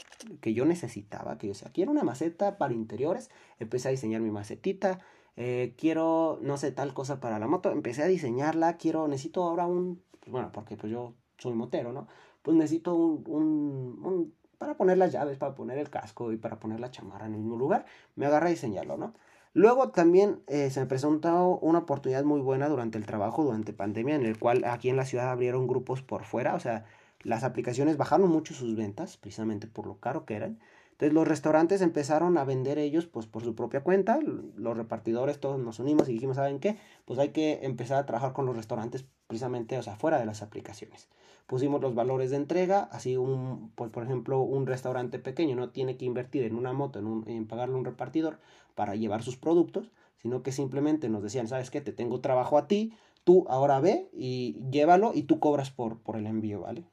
[0.41, 4.31] que yo necesitaba, que yo decía, quiero una maceta para interiores, empecé a diseñar mi
[4.31, 5.01] macetita,
[5.43, 9.67] eh, quiero, no sé, tal cosa para la moto, empecé a diseñarla, quiero, necesito ahora
[9.67, 12.09] un, pues bueno, porque pues yo soy motero, ¿no?
[12.43, 16.61] Pues necesito un, un, un, para poner las llaves, para poner el casco y para
[16.61, 19.15] poner la chamarra en el mismo lugar, me agarré a diseñarlo, ¿no?
[19.55, 24.17] Luego también eh, se me presentó una oportunidad muy buena durante el trabajo, durante pandemia,
[24.17, 26.85] en el cual aquí en la ciudad abrieron grupos por fuera, o sea,
[27.23, 30.59] las aplicaciones bajaron mucho sus ventas, precisamente por lo caro que eran.
[31.01, 35.59] Entonces los restaurantes empezaron a vender ellos pues por su propia cuenta, los repartidores todos
[35.59, 36.77] nos unimos y dijimos, ¿saben qué?
[37.07, 40.43] Pues hay que empezar a trabajar con los restaurantes precisamente, o sea, fuera de las
[40.43, 41.09] aplicaciones.
[41.47, 45.97] Pusimos los valores de entrega, así un, pues, por ejemplo, un restaurante pequeño no tiene
[45.97, 48.39] que invertir en una moto, en, en pagarle un repartidor
[48.75, 51.81] para llevar sus productos, sino que simplemente nos decían, ¿sabes qué?
[51.81, 52.93] Te tengo trabajo a ti,
[53.25, 56.85] tú ahora ve y llévalo y tú cobras por, por el envío, ¿vale?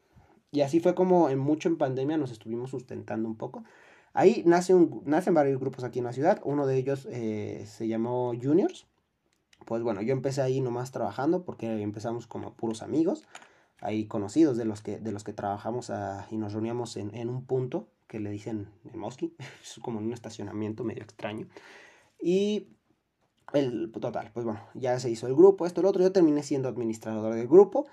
[0.51, 3.65] Y así fue como en mucho en pandemia nos estuvimos sustentando un poco.
[4.17, 6.41] Ahí nace un, nacen varios grupos aquí en la ciudad.
[6.43, 8.87] Uno de ellos eh, se llamó Juniors.
[9.63, 13.25] Pues bueno, yo empecé ahí nomás trabajando porque empezamos como puros amigos,
[13.79, 17.29] ahí conocidos de los que, de los que trabajamos ah, y nos reuníamos en, en,
[17.29, 21.47] un punto que le dicen el Mosqui, es como en un estacionamiento medio extraño.
[22.19, 22.69] Y
[23.53, 26.01] el total, pues bueno, ya se hizo el grupo, esto, el otro.
[26.01, 27.85] Yo terminé siendo administrador del grupo,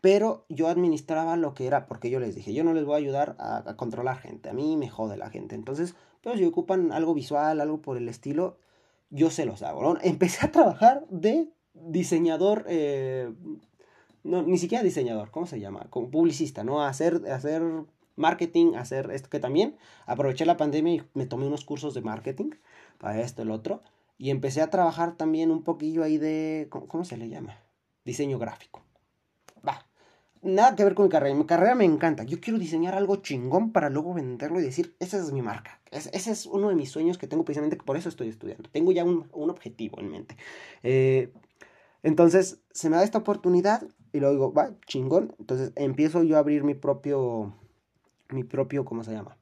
[0.00, 2.98] pero yo administraba lo que era, porque yo les dije, yo no les voy a
[2.98, 5.54] ayudar a, controlar gente, a mí me jode la gente.
[5.54, 8.58] Entonces, pero si ocupan algo visual, algo por el estilo,
[9.10, 9.82] yo se los hago.
[9.82, 9.98] ¿no?
[10.02, 13.32] Empecé a trabajar de diseñador, eh,
[14.22, 15.86] no, ni siquiera diseñador, ¿cómo se llama?
[15.90, 16.82] Como publicista, ¿no?
[16.82, 17.62] hacer, hacer
[18.18, 22.50] marketing, hacer esto que también aproveché la pandemia y me tomé unos cursos de marketing
[22.98, 23.80] para esto, el otro.
[24.18, 27.56] Y empecé a trabajar también un poquillo ahí de, ¿cómo, se le llama?
[28.04, 28.82] Diseño gráfico.
[30.42, 31.34] Nada que ver con mi carrera.
[31.34, 32.22] Mi carrera me encanta.
[32.22, 35.80] Yo quiero diseñar algo chingón para luego venderlo y decir, esa es mi marca.
[35.90, 38.68] ese es uno de mis sueños que tengo precisamente, por eso estoy estudiando.
[38.70, 40.36] Tengo ya un, objetivo en mente.
[40.82, 41.32] Eh,
[42.02, 45.34] entonces, se me da esta oportunidad y luego digo, va, chingón.
[45.38, 47.54] Entonces, empiezo yo a abrir mi propio,
[48.30, 49.36] mi propio, ¿cómo se llama?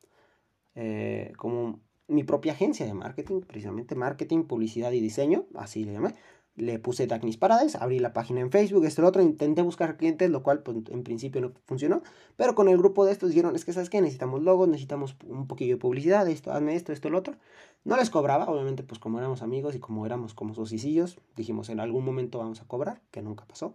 [0.74, 6.14] Eh, como mi propia agencia de marketing, precisamente marketing, publicidad y diseño, así le llamé.
[6.56, 10.30] Le puse Tacnis Paradise, abrí la página en Facebook, esto, lo otro, intenté buscar clientes,
[10.30, 12.02] lo cual pues, en principio no funcionó,
[12.36, 15.46] pero con el grupo de estos dijeron, es que sabes qué, necesitamos logos, necesitamos un
[15.46, 17.36] poquillo de publicidad, esto, hazme esto, esto, lo otro.
[17.84, 21.78] No les cobraba, obviamente pues como éramos amigos y como éramos como socisillos, dijimos en
[21.78, 23.74] algún momento vamos a cobrar, que nunca pasó.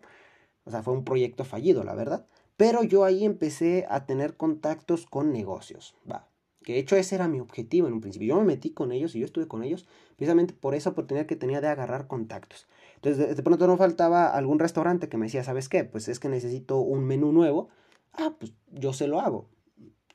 [0.66, 2.26] O sea, fue un proyecto fallido, la verdad.
[2.58, 6.28] Pero yo ahí empecé a tener contactos con negocios, va.
[6.64, 8.28] Que de hecho ese era mi objetivo en un principio.
[8.28, 9.88] Yo me metí con ellos y yo estuve con ellos
[10.22, 12.68] precisamente por esa oportunidad que tenía de agarrar contactos.
[12.94, 15.84] Entonces de, pronto no faltaba algún restaurante que me decía, ¿sabes qué?
[15.84, 17.70] Pues es que necesito un menú nuevo.
[18.14, 19.50] Ah, pues yo se lo hago.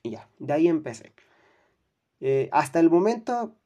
[0.04, 1.12] Y ya, de ahí empecé.
[2.20, 3.56] Eh, hasta el momento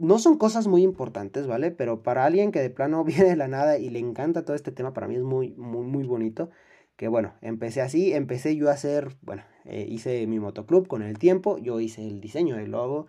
[0.00, 1.70] no son cosas muy importantes, ¿vale?
[1.70, 4.72] Pero para alguien que de plano viene de la nada y le encanta todo este
[4.72, 6.50] tema, para mí es muy, muy, muy bonito
[6.96, 11.18] que bueno, empecé así, empecé yo a hacer, bueno, eh, hice mi motoclub con el
[11.18, 13.06] tiempo, yo hice el diseño del logo,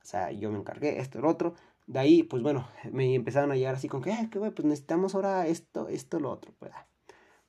[0.00, 1.54] o sea, yo me encargué esto, el otro,
[1.88, 5.14] de ahí, pues bueno, me empezaron a llegar así con que, ay, que pues necesitamos
[5.14, 6.70] ahora esto, esto, lo otro, pues,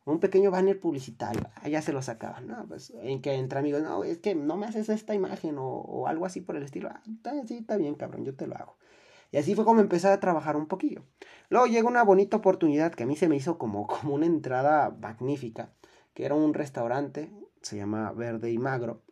[0.06, 2.66] un pequeño banner publicitario, allá se lo sacaban, ¿no?
[2.68, 6.26] Pues en que entre amigos, no, es que no me haces esta imagen o, algo
[6.26, 7.04] así por el estilo, ah,
[7.46, 8.78] sí, está bien, cabrón, yo te lo hago.
[9.32, 11.04] Y así fue como empecé a trabajar un poquillo.
[11.50, 14.90] Luego llega una bonita oportunidad que a mí se me hizo como, como una entrada
[14.90, 15.72] magnífica
[16.16, 19.04] que era un restaurante, se llama Verde y Magro,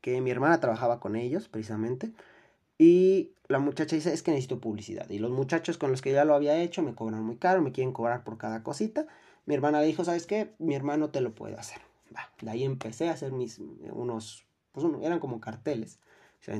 [0.00, 2.12] que mi hermana trabajaba con ellos precisamente.
[2.80, 5.10] Y la muchacha dice, es que necesito publicidad.
[5.10, 7.72] Y los muchachos con los que ya lo había hecho me cobran muy caro, me
[7.72, 9.06] quieren cobrar por cada cosita.
[9.44, 10.54] Mi hermana le dijo, ¿sabes qué?
[10.58, 11.82] Mi hermano te lo puede hacer.
[12.40, 13.60] de ahí empecé a hacer mis,
[13.92, 15.98] unos, pues eran como carteles.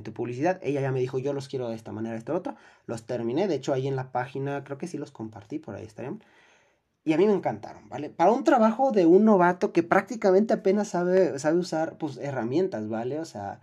[0.05, 0.61] tu publicidad.
[0.63, 2.55] Ella ya me dijo, yo los quiero de esta manera, este otro.
[2.85, 3.49] Los terminé.
[3.49, 6.23] De hecho, ahí en la página, creo que sí los compartí, por ahí estarían
[7.03, 8.11] y a mí me encantaron, ¿vale?
[8.11, 13.19] Para un trabajo de un novato que prácticamente apenas sabe, sabe usar pues, herramientas, ¿vale?
[13.21, 13.61] O sea,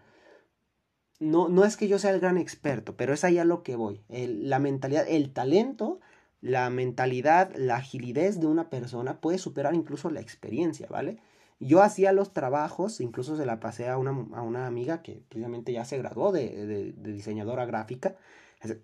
[1.19, 4.01] no, no es que yo sea el gran experto, pero es allá lo que voy.
[4.09, 5.99] la mentalidad, el talento,
[6.41, 11.17] la mentalidad, la agilidad de una persona puede superar incluso la experiencia, ¿vale?
[11.59, 15.73] Yo hacía los trabajos, incluso se la pasé a una, a una amiga que precisamente
[15.73, 18.15] ya se graduó de, de, diseñadora gráfica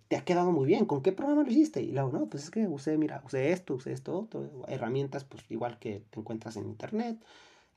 [0.08, 1.82] te ha quedado muy bien, ¿con qué programa lo hiciste?
[1.82, 5.44] Y luego, no, pues es que usé, mira, usé esto, usé esto, otro, herramientas, pues
[5.50, 7.18] igual que te encuentras en internet,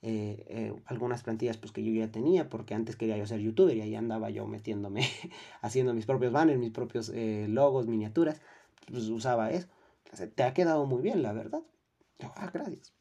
[0.03, 3.77] eh, eh, algunas plantillas pues que yo ya tenía, porque antes quería yo ser youtuber
[3.77, 5.03] y ahí andaba yo metiéndome,
[5.63, 8.41] haciendo mis propios banners, mis propios eh, logos, miniaturas,
[8.91, 9.69] pues usaba eso.
[10.35, 11.63] te ha quedado muy bien, la verdad.
[12.23, 12.93] ah, gracias.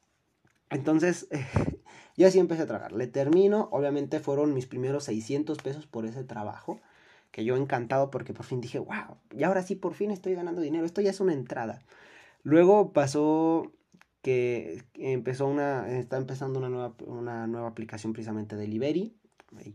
[0.70, 1.28] Entonces,
[2.18, 2.92] yo así empecé a trabajar.
[2.92, 6.80] Le termino, obviamente fueron mis primeros 600 pesos por ese trabajo
[7.32, 10.62] que yo encantado porque por fin dije, wow, y ahora sí por fin estoy ganando
[10.62, 11.84] dinero, esto ya es una entrada.
[12.44, 13.74] Luego pasó
[14.26, 19.16] que empezó una, está empezando una nueva, una nueva aplicación precisamente de Delivery.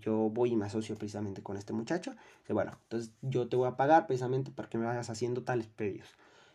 [0.01, 2.17] Yo voy y me asocio precisamente con este muchacho.
[2.41, 5.69] Dice, bueno, entonces yo te voy a pagar precisamente para que me vayas haciendo tales
[5.69, 6.09] pedidos.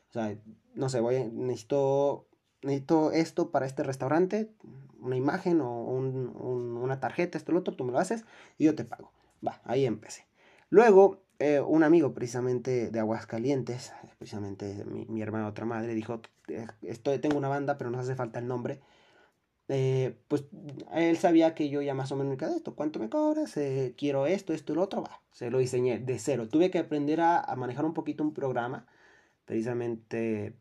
[0.10, 0.38] O sea,
[0.74, 2.28] no sé, voy, necesito,
[2.64, 4.52] necesito esto para este restaurante,
[5.00, 8.26] una imagen o una tarjeta, esto, lo otro, tú me lo haces
[8.58, 9.14] y yo te pago.
[9.46, 10.26] Va, ahí empecé.
[10.70, 16.68] Luego, eh, un amigo precisamente de Aguascalientes, precisamente mi, mi hermana otra madre, dijo, eh,
[16.82, 18.82] estoy, tengo una banda, pero nos hace falta el nombre.
[19.68, 20.46] Eh, pues
[20.94, 23.58] él sabía que yo ya más o menos me quedé esto, ¿cuánto me cobras?
[23.98, 26.48] quiero esto, esto y lo otro, va, se lo diseñé de cero.
[26.48, 28.86] Tuve que aprender a, a manejar un poquito un programa,
[29.46, 30.56] precisamente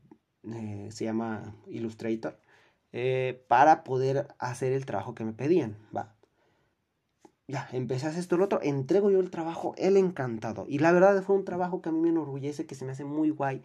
[0.91, 2.39] se llama Illustrator,
[3.49, 6.14] para poder hacer el trabajo que me pedían, va
[7.47, 10.67] ya, empecé a hacer esto lo otro, entrego yo el trabajo, él encantado.
[10.69, 13.05] Y la verdad fue un trabajo que a mí me enorgullece, que se me hace
[13.05, 13.63] muy guay.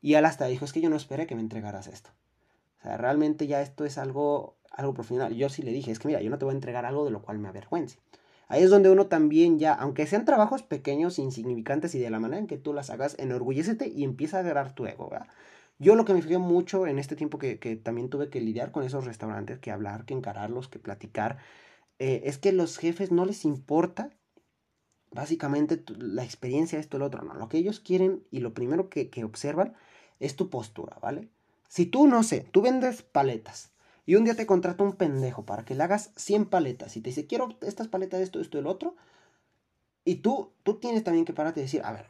[0.00, 2.10] Y él hasta dijo, es que yo no esperé que me entregaras esto.
[2.78, 5.34] O sea, realmente ya esto es algo, algo profesional.
[5.34, 7.10] Yo sí le dije, es que mira, yo no te voy a entregar algo de
[7.10, 7.98] lo cual me avergüence.
[8.48, 12.38] Ahí es donde uno también ya, aunque sean trabajos pequeños, insignificantes y de la manera
[12.38, 15.10] en que tú las hagas, enorgullécete y empieza a agarrar tu ego.
[15.78, 18.84] Yo lo que me fijé mucho en este tiempo que, también tuve que lidiar con
[18.84, 21.36] esos restaurantes, que hablar, que encararlos, que platicar,
[21.98, 24.10] eh, es que los jefes no les importa
[25.10, 27.34] básicamente la experiencia, esto, el otro, no.
[27.34, 29.74] Lo que ellos quieren y lo primero que, que observan
[30.20, 31.28] es tu postura, ¿vale?
[31.68, 33.72] Si tú, no sé, tú vendes paletas
[34.06, 37.10] y un día te contrata un pendejo para que le hagas 100 paletas y te
[37.10, 38.96] dice, quiero estas paletas, esto, esto, el otro,
[40.04, 42.06] y tú, tú tienes también que pararte y decir, a ver,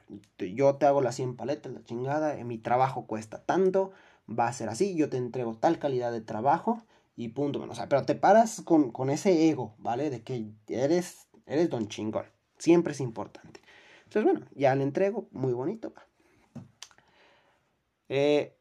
[0.54, 3.90] yo te hago las 100 paletas, la chingada, mi trabajo cuesta tanto,
[4.28, 6.84] va a ser así, yo te entrego tal calidad de trabajo
[7.18, 7.74] y punto menos.
[7.74, 10.08] O sea, pero te paras con, con ese ego, ¿vale?
[10.08, 12.26] De que eres, eres don chingón.
[12.58, 13.60] Siempre es importante.
[14.04, 15.92] Entonces, bueno, ya le entrego, muy bonito.
[18.08, 18.56] Eh,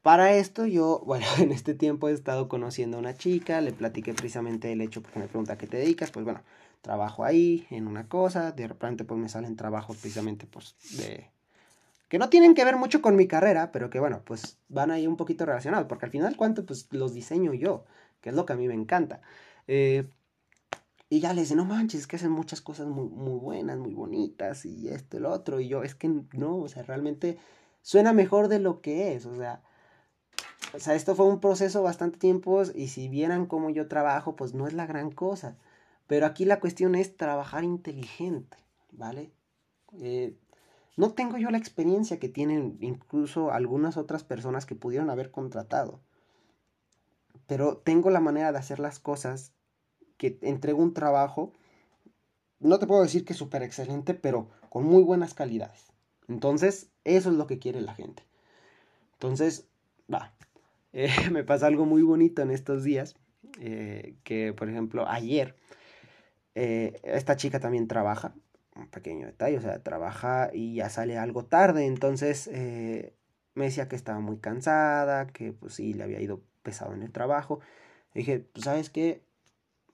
[0.00, 4.14] para esto yo, bueno, en este tiempo he estado conociendo a una chica, le platiqué
[4.14, 6.42] precisamente el hecho porque me pregunta qué te dedicas, pues bueno,
[6.80, 11.30] trabajo ahí en una cosa, de repente pues me salen trabajos precisamente pues de
[12.14, 15.08] que no tienen que ver mucho con mi carrera, pero que bueno, pues van ahí
[15.08, 17.86] un poquito relacionados, porque al final cuánto pues los diseño yo,
[18.20, 19.20] que es lo que a mí me encanta.
[19.66, 20.08] Eh,
[21.08, 23.94] y ya les dice, no manches, es que hacen muchas cosas muy, muy buenas, muy
[23.94, 27.36] bonitas, y esto, el otro, y yo, es que no, o sea, realmente
[27.82, 29.64] suena mejor de lo que es, o sea,
[30.72, 34.54] o sea, esto fue un proceso bastante tiempo, y si vieran cómo yo trabajo, pues
[34.54, 35.56] no es la gran cosa.
[36.06, 38.56] Pero aquí la cuestión es trabajar inteligente,
[38.92, 39.32] ¿vale?
[40.00, 40.36] Eh,
[40.96, 46.00] no tengo yo la experiencia que tienen incluso algunas otras personas que pudieron haber contratado.
[47.46, 49.52] Pero tengo la manera de hacer las cosas
[50.16, 51.52] que entrego un trabajo,
[52.60, 55.92] no te puedo decir que súper excelente, pero con muy buenas calidades.
[56.28, 58.22] Entonces, eso es lo que quiere la gente.
[59.14, 59.68] Entonces,
[60.12, 60.34] va.
[60.96, 63.16] Eh, me pasa algo muy bonito en estos días,
[63.58, 65.56] eh, que por ejemplo, ayer
[66.54, 68.36] eh, esta chica también trabaja,
[68.76, 73.14] un pequeño detalle, o sea, trabaja y ya sale algo tarde, entonces eh,
[73.54, 77.12] me decía que estaba muy cansada, que pues sí, le había ido pesado en el
[77.12, 77.60] trabajo.
[78.14, 79.22] dije, pues sabes qué,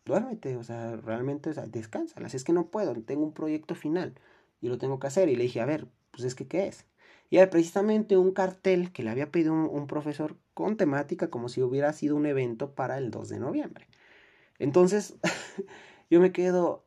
[0.05, 4.15] duérmete, o sea, realmente, o sea, descansa, es que no puedo, tengo un proyecto final
[4.61, 5.29] y lo tengo que hacer.
[5.29, 6.87] Y le dije, a ver, pues es que, ¿qué es?
[7.31, 11.49] Y era precisamente un cartel que le había pedido un, un profesor con temática como
[11.49, 13.87] si hubiera sido un evento para el 2 de noviembre.
[14.59, 15.17] Entonces,
[16.11, 16.85] yo me quedo,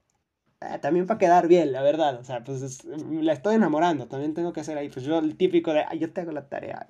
[0.64, 4.54] ah, también para quedar bien, la verdad, o sea, pues la estoy enamorando, también tengo
[4.54, 6.88] que hacer ahí, pues yo el típico de, yo te hago la tarea.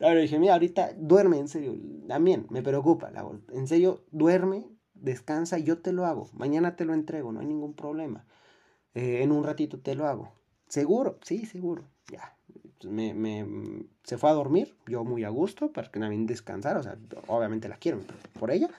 [0.00, 1.76] Ahora dije, mira, ahorita duerme, en serio,
[2.08, 6.94] también me preocupa, la, en serio, duerme, descansa, yo te lo hago, mañana te lo
[6.94, 8.26] entrego, no hay ningún problema,
[8.94, 10.32] eh, en un ratito te lo hago.
[10.68, 11.18] ¿Seguro?
[11.22, 12.36] Sí, seguro, ya.
[12.88, 13.46] Me, me,
[14.04, 17.68] se fue a dormir, yo muy a gusto, para que también descansar, o sea, obviamente
[17.68, 18.00] la quiero
[18.40, 18.70] por ella.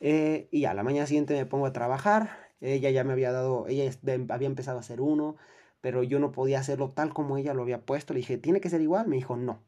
[0.00, 2.47] Eh, y a la mañana siguiente me pongo a trabajar.
[2.60, 3.90] Ella ya me había dado, ella
[4.30, 5.36] había empezado a hacer uno,
[5.80, 8.14] pero yo no podía hacerlo tal como ella lo había puesto.
[8.14, 9.06] Le dije, ¿tiene que ser igual?
[9.08, 9.62] Me dijo, no.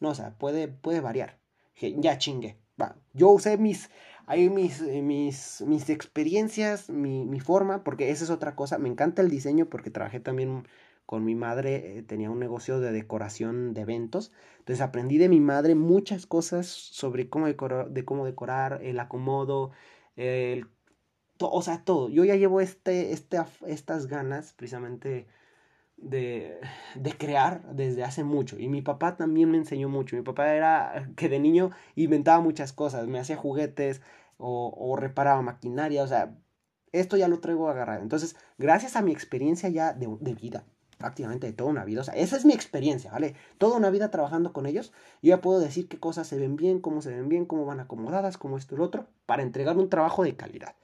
[0.00, 1.38] No, o sea, puede, puede variar.
[1.74, 2.58] Dije, ya chingue.
[2.80, 2.96] Va.
[3.14, 3.90] Yo usé mis,
[4.26, 8.78] ahí mis, eh, mis, mis experiencias, mi, mi forma, porque esa es otra cosa.
[8.78, 10.64] Me encanta el diseño porque trabajé también
[11.06, 14.32] con mi madre, eh, tenía un negocio de decoración de eventos.
[14.58, 19.70] Entonces aprendí de mi madre muchas cosas sobre cómo decorar, de cómo decorar el acomodo,
[20.16, 20.66] el,
[21.38, 22.08] o sea, todo.
[22.08, 25.26] Yo ya llevo este, este, estas ganas precisamente
[25.96, 26.60] de,
[26.94, 28.58] de, crear desde hace mucho.
[28.58, 30.16] Y mi papá también me enseñó mucho.
[30.16, 34.02] Mi papá era que de niño inventaba muchas cosas, me hacía juguetes
[34.38, 36.36] o, reparaba maquinaria, o sea,
[36.92, 38.02] esto ya lo traigo agarrado.
[38.02, 40.64] Entonces, gracias a mi experiencia ya de, de vida,
[40.98, 42.02] prácticamente de toda una vida.
[42.02, 43.34] O sea, esa es mi experiencia, ¿vale?
[43.58, 44.92] Toda una vida trabajando con ellos.
[45.22, 47.80] Yo ya puedo decir qué cosas se ven bien, cómo se ven bien, cómo van
[47.80, 50.74] acomodadas, cómo esto y lo otro, para entregar un trabajo de calidad.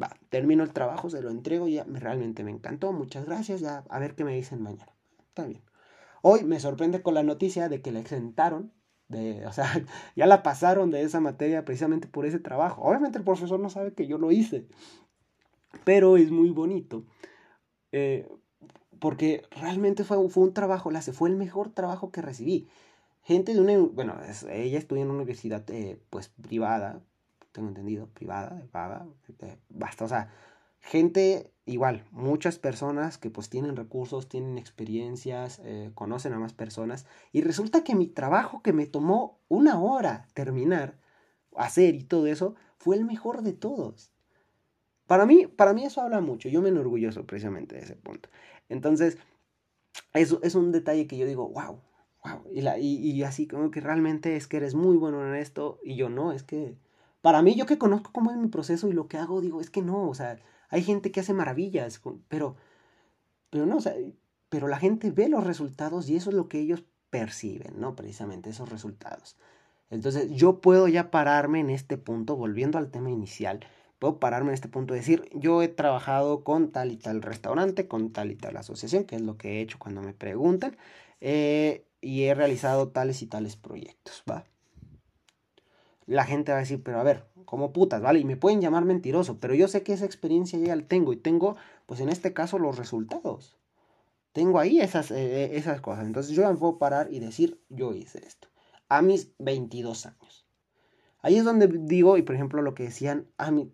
[0.00, 3.98] Va, termino el trabajo, se lo entrego, ya realmente me encantó, muchas gracias, ya a
[3.98, 4.92] ver qué me dicen mañana.
[5.28, 5.62] Está bien.
[6.22, 8.72] Hoy me sorprende con la noticia de que la exentaron,
[9.08, 9.68] de, o sea,
[10.16, 12.82] ya la pasaron de esa materia precisamente por ese trabajo.
[12.82, 14.66] Obviamente el profesor no sabe que yo lo hice,
[15.84, 17.04] pero es muy bonito.
[17.92, 18.28] Eh,
[18.98, 22.68] porque realmente fue, fue un trabajo, la, fue el mejor trabajo que recibí.
[23.22, 24.16] Gente de una, bueno,
[24.50, 27.02] ella estudia en una universidad eh, pues privada,
[27.52, 29.06] tengo entendido, privada, paga,
[29.68, 30.30] basta, o sea,
[30.80, 37.06] gente igual, muchas personas que pues tienen recursos, tienen experiencias, eh, conocen a más personas
[37.30, 40.98] y resulta que mi trabajo que me tomó una hora terminar,
[41.56, 44.10] hacer y todo eso, fue el mejor de todos.
[45.06, 48.28] Para mí, para mí eso habla mucho, yo me enorgulloso precisamente de ese punto.
[48.68, 49.18] Entonces,
[50.14, 51.80] eso es un detalle que yo digo, wow,
[52.24, 52.44] wow.
[52.50, 55.96] Y, la, y, así como que realmente es que eres muy bueno en esto y
[55.96, 56.76] yo no, es que
[57.22, 59.70] para mí yo que conozco cómo es mi proceso y lo que hago, digo, es
[59.70, 60.38] que no, o sea,
[60.70, 62.56] Hay gente que hace maravillas, pero,
[63.50, 63.94] pero no, o sea,
[64.48, 67.94] pero la gente ve los resultados y eso es lo que ellos perciben, ¿no?
[67.96, 69.36] Precisamente esos resultados.
[69.90, 73.60] Entonces yo puedo ya pararme en este punto, volviendo al tema inicial,
[73.98, 77.88] puedo pararme en este punto y decir, yo he trabajado con tal y tal restaurante,
[77.88, 80.76] con tal y tal asociación, que es lo que he hecho cuando me preguntan,
[81.20, 84.44] eh, y he realizado tales y tales proyectos, ¿va?
[86.12, 88.20] La gente va a decir, pero a ver, como putas, ¿vale?
[88.20, 91.16] Y me pueden llamar mentiroso, pero yo sé que esa experiencia ya la tengo y
[91.16, 93.58] tengo, pues en este caso, los resultados.
[94.32, 96.06] Tengo ahí esas, eh, esas cosas.
[96.06, 98.48] Entonces yo me puedo parar y decir, yo hice esto
[98.92, 100.46] a mis 22 años.
[101.22, 103.72] Ahí es donde digo, y por ejemplo lo que decían, a mí,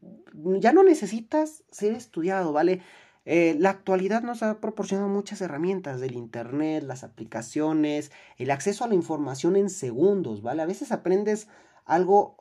[0.60, 2.82] ya no necesitas ser estudiado, ¿vale?
[3.24, 8.88] Eh, la actualidad nos ha proporcionado muchas herramientas del Internet, las aplicaciones, el acceso a
[8.88, 10.62] la información en segundos, ¿vale?
[10.62, 11.48] A veces aprendes
[11.88, 12.36] algo,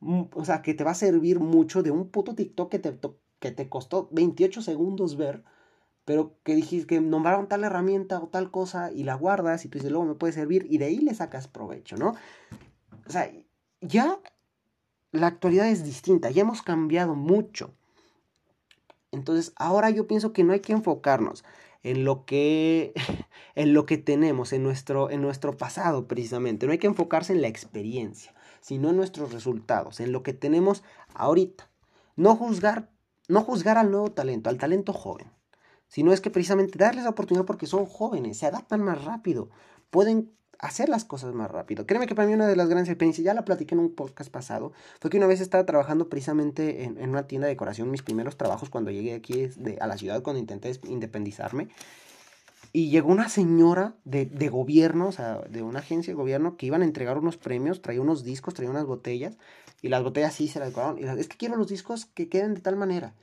[0.00, 2.98] o sea, que te va a servir mucho de un puto TikTok que te,
[3.38, 5.44] que te costó 28 segundos ver
[6.04, 9.78] pero que dijiste que nombraron tal herramienta o tal cosa y la guardas y tú
[9.78, 12.14] dices, luego me puede servir y de ahí le sacas provecho, ¿no?
[13.06, 13.30] O sea,
[13.80, 14.20] ya
[15.12, 17.74] la actualidad es distinta, ya hemos cambiado mucho.
[19.12, 21.44] Entonces, ahora yo pienso que no hay que enfocarnos
[21.82, 22.92] en lo que
[23.54, 27.40] en lo que tenemos en nuestro en nuestro pasado precisamente, no hay que enfocarse en
[27.40, 28.33] la experiencia,
[28.64, 31.68] sino en nuestros resultados, en lo que tenemos ahorita.
[32.16, 32.90] No juzgar
[33.26, 35.34] no juzgar al nuevo talento, al talento joven
[35.94, 39.50] sino es que precisamente darles la oportunidad porque son jóvenes, se adaptan más rápido,
[39.90, 41.86] pueden hacer las cosas más rápido.
[41.86, 44.28] Créeme que para mí una de las grandes experiencias, ya la platiqué en un podcast
[44.28, 48.36] pasado, fue que una vez estaba trabajando precisamente en, una tienda de decoración, mis primeros
[48.36, 49.48] trabajos cuando llegué aquí
[49.80, 51.68] a la ciudad, cuando intenté independizarme.
[52.76, 56.66] Y llegó una señora de, de, gobierno, o sea, de una agencia de gobierno, que
[56.66, 59.38] iban a entregar unos premios, traía unos discos, traía unas botellas,
[59.80, 60.98] y las botellas sí se las decoraron.
[60.98, 63.14] Y es que quiero los discos que queden de tal manera.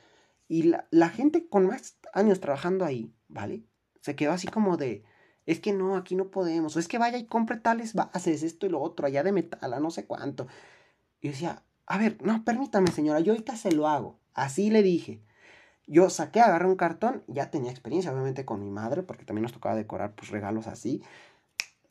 [0.47, 3.65] Y la, gente con más años trabajando ahí, ¿vale?
[3.99, 5.03] Se quedó así como de,
[5.45, 8.65] es que no, aquí no podemos, o es que vaya y compre tales bases, esto
[8.67, 10.47] y lo otro, allá de metal, a no sé cuánto.
[11.19, 14.17] Y decía, a ver, no, permítame señora, yo ahorita se lo hago.
[14.33, 15.21] Así le dije.
[15.87, 19.53] Yo saqué, agarré un cartón, ya tenía experiencia obviamente con mi madre, porque también nos
[19.53, 21.03] tocaba decorar pues regalos así.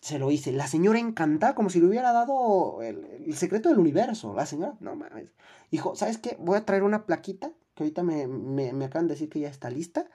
[0.01, 0.53] Se lo hice.
[0.53, 4.33] La señora encantada, como si le hubiera dado el, secreto del universo.
[4.35, 5.33] La señora, no mames.
[5.71, 6.37] Dijo, ¿sabes qué?
[6.41, 9.69] Voy a traer una plaquita que ahorita me, me, acaban de decir que ya está
[9.71, 10.07] lista.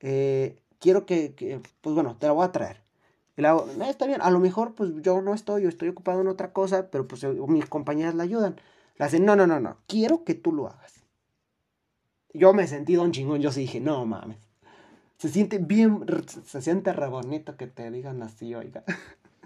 [0.00, 2.82] Eh, quiero que, pues bueno, te la voy a traer.
[3.36, 3.56] Y la,
[3.88, 6.90] está bien, a lo mejor pues yo no estoy, yo estoy ocupado en otra cosa,
[6.90, 8.56] pero pues mis compañeras la ayudan.
[8.96, 10.99] La hacen, no, no, no, no, quiero que tú lo hagas.
[12.32, 14.38] Yo me sentí don chingón, yo dije, no mames.
[15.18, 16.04] Se siente bien,
[16.44, 18.84] se siente re bonito que te digan así, oiga.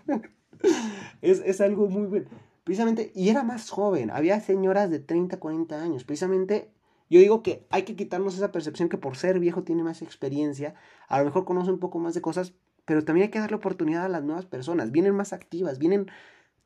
[1.23, 2.27] es, es algo muy bueno.
[2.63, 6.05] Precisamente, y era más joven, había señoras de 30, 40 años.
[6.05, 6.71] Precisamente
[7.11, 10.75] yo digo que hay que quitarnos esa percepción que por ser viejo tiene más experiencia,
[11.09, 12.55] a lo mejor conoce un poco más de cosas,
[12.87, 14.91] pero también hay que darle oportunidad a las nuevas personas.
[14.91, 16.11] Vienen más activas, vienen,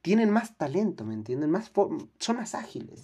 [0.02, 1.50] tienen más talento, ¿me entienden?
[1.50, 1.72] Más
[2.18, 3.02] son más ágiles.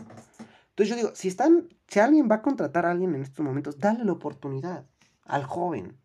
[0.75, 3.79] Entonces yo digo, si están, si alguien va a contratar a alguien en estos momentos,
[3.79, 4.85] dale la oportunidad
[5.25, 5.97] al joven.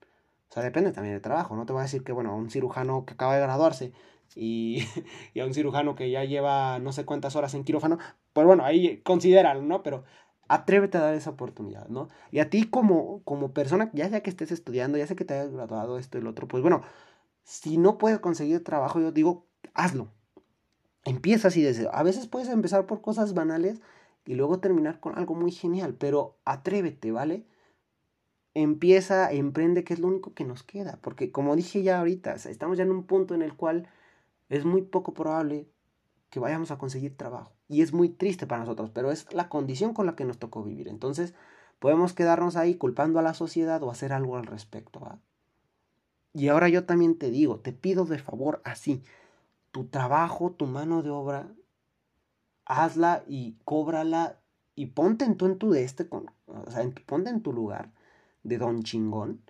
[0.48, 1.56] O sea, depende también del trabajo.
[1.56, 3.94] No te voy a decir que, bueno, a un cirujano que acaba de graduarse
[4.36, 4.84] y,
[5.34, 7.98] y, a un cirujano que ya lleva no sé cuántas horas en quirófano,
[8.32, 9.82] pues bueno, ahí consideran, ¿no?
[9.82, 10.04] Pero
[10.48, 12.10] atrévete a dar esa oportunidad, ¿no?
[12.30, 15.34] Y a ti como, como persona, ya sea que estés estudiando, ya sea que te
[15.34, 16.84] hayas graduado, esto y lo otro, pues bueno,
[17.44, 20.12] si no puedes conseguir trabajo, yo digo, hazlo.
[21.06, 21.90] Empieza así desde...
[21.92, 23.82] A veces puedes empezar por cosas banales
[24.26, 27.46] y luego terminar con algo muy genial, pero atrévete, ¿vale?
[28.54, 32.78] Empieza, emprende, que es lo único que nos queda, porque como dije ya ahorita, estamos
[32.78, 33.88] ya en un punto en el cual
[34.50, 35.68] es muy poco probable
[36.30, 37.54] que vayamos a conseguir trabajo.
[37.68, 40.64] Y es muy triste para nosotros, pero es la condición con la que nos tocó
[40.64, 40.88] vivir.
[40.88, 41.34] Entonces,
[41.80, 45.20] podemos quedarnos ahí culpando a la sociedad o hacer algo al respecto.
[46.34, 49.04] Y ahora yo también te digo, te pido de favor así,
[49.72, 51.52] tu trabajo, tu mano de obra,
[52.70, 54.40] hazla y cóbrala
[54.76, 55.76] y ponte en tu, en tu
[56.08, 57.92] con, o sea, ponte en tu lugar
[58.44, 59.42] de don chingón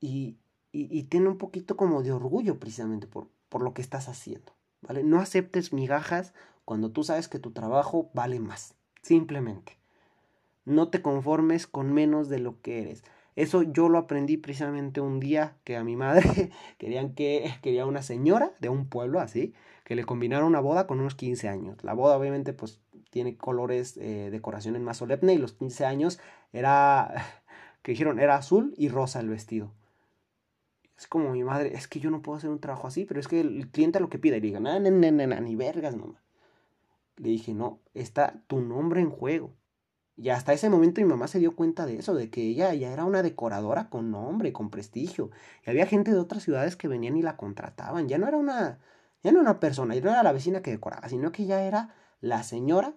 [0.00, 0.38] y,
[0.72, 4.52] y, y un poquito como de orgullo precisamente por, por lo que estás haciendo.
[5.04, 6.32] No aceptes migajas
[6.64, 8.74] cuando tú sabes que tu trabajo vale más.
[9.02, 9.76] Simplemente.
[10.64, 13.02] No te conformes con menos de lo que eres.
[13.34, 18.02] Eso yo lo aprendí precisamente un día que a mi madre querían que quería una
[18.02, 19.54] señora de un pueblo así,
[19.86, 21.84] que le combinara una boda con unos 15 años.
[21.84, 22.80] La boda obviamente pues
[23.10, 26.18] tiene colores, eh, decoración en más solemne y los 15 años
[26.52, 27.14] era,
[27.82, 29.72] que dijeron, era azul y rosa el vestido.
[30.98, 33.28] Es como mi madre, es que yo no puedo hacer un trabajo así, pero es
[33.28, 34.38] que el cliente lo que pide.
[34.38, 36.20] Y le digo, no, no, no, ni vergas, mamá.
[37.18, 39.54] Le dije, no, está tu nombre en juego.
[40.16, 42.92] Y hasta ese momento mi mamá se dio cuenta de eso, de que ella ya
[42.92, 45.30] era una decoradora con nombre, con prestigio.
[45.64, 48.08] Y había gente de otras ciudades que venían y la contrataban.
[48.08, 48.80] Ya no era una,
[49.32, 51.94] no era una persona, ya no era la vecina que decoraba, sino que ya era
[52.20, 52.94] la señora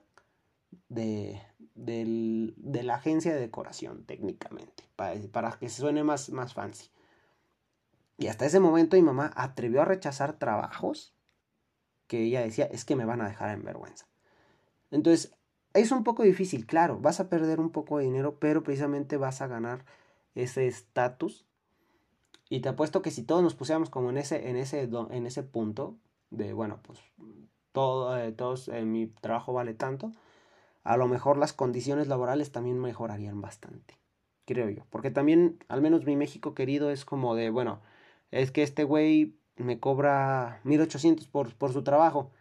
[0.89, 1.41] de,
[1.75, 6.89] de la agencia de decoración, técnicamente, para, para, que se suene más, más fancy.
[8.17, 11.13] Y hasta ese momento mi mamá atrevió a rechazar trabajos
[12.07, 14.07] que ella decía, es que me van a dejar en vergüenza.
[14.91, 15.33] Entonces,
[15.73, 19.41] es un poco difícil, claro, vas a perder un poco de dinero, pero precisamente vas
[19.41, 19.85] a ganar
[20.35, 21.45] ese estatus.
[22.49, 25.43] Y te apuesto que si todos nos pusiéramos como en ese, en ese, en ese
[25.43, 25.97] punto
[26.29, 26.99] de, bueno, pues
[27.71, 30.11] todo, eh, todos, eh, mi trabajo vale tanto,
[30.83, 33.97] a lo mejor las condiciones laborales también mejorarían bastante,
[34.45, 34.85] creo yo.
[34.89, 37.81] Porque también, al menos mi México querido es como de, bueno,
[38.31, 42.31] es que este güey me cobra 1800 por, por su trabajo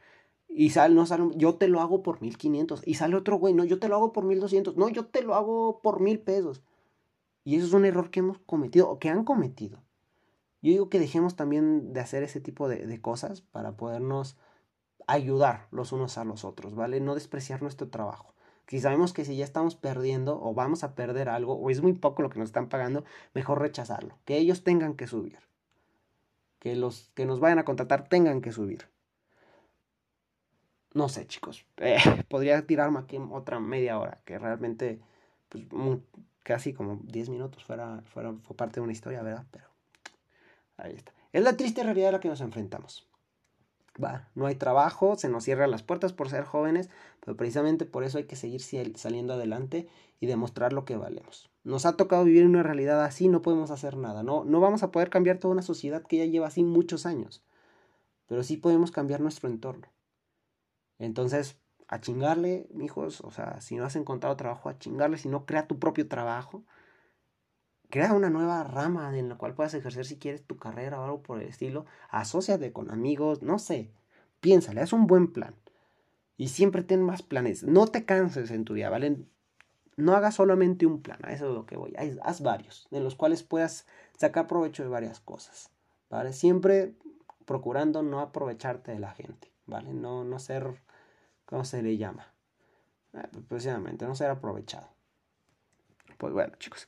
[0.49, 2.83] y sale, no sale, yo te lo hago por 1500.
[2.87, 4.77] Y sale otro güey, no, yo te lo hago por 1200.
[4.77, 6.63] No, yo te lo hago por mil pesos.
[7.45, 9.83] Y eso es un error que hemos cometido o que han cometido.
[10.61, 14.37] Yo digo que dejemos también de hacer ese tipo de, cosas para podernos
[15.07, 17.01] ayudar los unos a los otros, ¿vale?
[17.01, 18.35] No despreciar nuestro trabajo.
[18.67, 21.95] Si sabemos que si ya estamos perdiendo o vamos a perder algo o es muy
[21.95, 23.05] poco lo que nos están pagando,
[23.35, 24.19] mejor rechazarlo.
[24.25, 25.39] Que ellos tengan que subir.
[26.59, 28.89] Que los que nos vayan a contratar tengan que subir.
[30.93, 31.65] No sé, chicos.
[31.79, 35.01] Eh, podría tirarme aquí otra media hora, que realmente,
[35.49, 35.65] pues,
[36.43, 39.47] casi como 10 minutos fuera, fuera, fue parte de una historia, ¿verdad?
[39.53, 39.68] Pero
[40.79, 41.13] ahí está.
[41.33, 43.07] Es la triste realidad a la que nos enfrentamos.
[44.03, 46.89] Va, no hay trabajo, se nos cierran las puertas por ser jóvenes,
[47.21, 48.63] pero precisamente por eso hay que seguir
[48.97, 49.89] saliendo adelante
[50.21, 51.51] y demostrar lo que valemos.
[51.65, 54.93] Nos ha tocado vivir una realidad así, no podemos hacer nada, no, no vamos a
[54.93, 57.43] poder cambiar toda una sociedad que ya lleva así muchos años,
[58.27, 59.89] pero sí podemos cambiar nuestro entorno.
[60.99, 61.59] Entonces,
[61.89, 65.67] a chingarle, hijos, o sea, si no has encontrado trabajo, a chingarle, si no, crea
[65.67, 66.65] tu propio trabajo.
[67.91, 71.23] Crea una nueva rama en la cual puedas ejercer si quieres tu carrera o algo
[71.23, 71.87] por el estilo.
[72.11, 73.91] Asociate con amigos, no sé.
[74.41, 75.55] Piénsale, haz un buen plan.
[76.37, 77.65] Y siempre ten más planes.
[77.65, 79.17] No te canses en tu día, ¿vale?
[79.97, 81.95] No hagas solamente un plan, a eso es lo que voy.
[81.97, 83.87] Haz, haz varios, en los cuales puedas
[84.17, 85.71] sacar provecho de varias cosas,
[86.09, 86.33] ¿vale?
[86.33, 86.95] Siempre
[87.47, 89.93] procurando no aprovecharte de la gente, ¿vale?
[89.93, 90.79] No, no ser
[91.49, 92.31] ¿Cómo se le llama?
[93.15, 94.87] Eh, pues, precisamente, no ser aprovechado.
[96.19, 96.87] Pues bueno, chicos.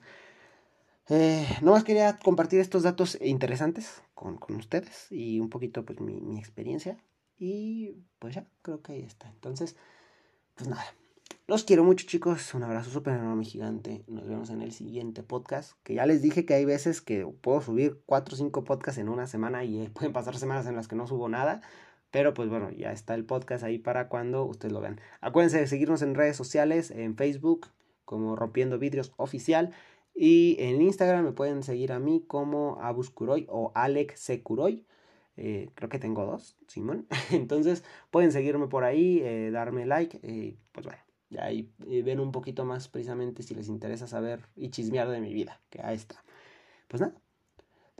[1.10, 6.38] Eh, más quería compartir estos datos interesantes con, ustedes y un poquito pues mi, mi,
[6.38, 6.96] experiencia.
[7.36, 9.28] Y pues ya, creo que ahí está.
[9.28, 9.76] Entonces,
[10.54, 10.84] pues nada.
[11.48, 12.54] Los quiero mucho chicos.
[12.54, 14.04] Un abrazo súper enorme gigante.
[14.06, 15.72] Nos vemos en el siguiente podcast.
[15.82, 19.08] Que ya les dije que hay veces que puedo subir 4 o 5 podcasts en
[19.08, 21.60] una semana y pueden pasar semanas en las que no subo nada.
[22.12, 25.00] Pero pues bueno, ya está el podcast ahí para cuando ustedes lo vean.
[25.20, 27.66] Acuérdense de seguirnos en redes sociales, en Facebook
[28.04, 29.72] como Rompiendo Vidrios Oficial.
[30.14, 34.86] Y en Instagram me pueden seguir a mí como Abuscuroy o Alex Securoy.
[35.36, 37.06] Eh, creo que tengo dos, Simón.
[37.30, 40.20] Entonces pueden seguirme por ahí, eh, darme like.
[40.22, 41.02] y pues bueno,
[41.38, 45.32] ahí eh, ven un poquito más precisamente si les interesa saber y chismear de mi
[45.32, 45.60] vida.
[45.70, 46.22] Que ahí está.
[46.88, 47.14] Pues nada,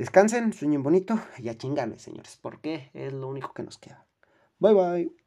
[0.00, 4.06] Descansen, sueñen bonito y a chingarle, señores, porque es lo único que nos queda.
[4.58, 5.19] Bye bye.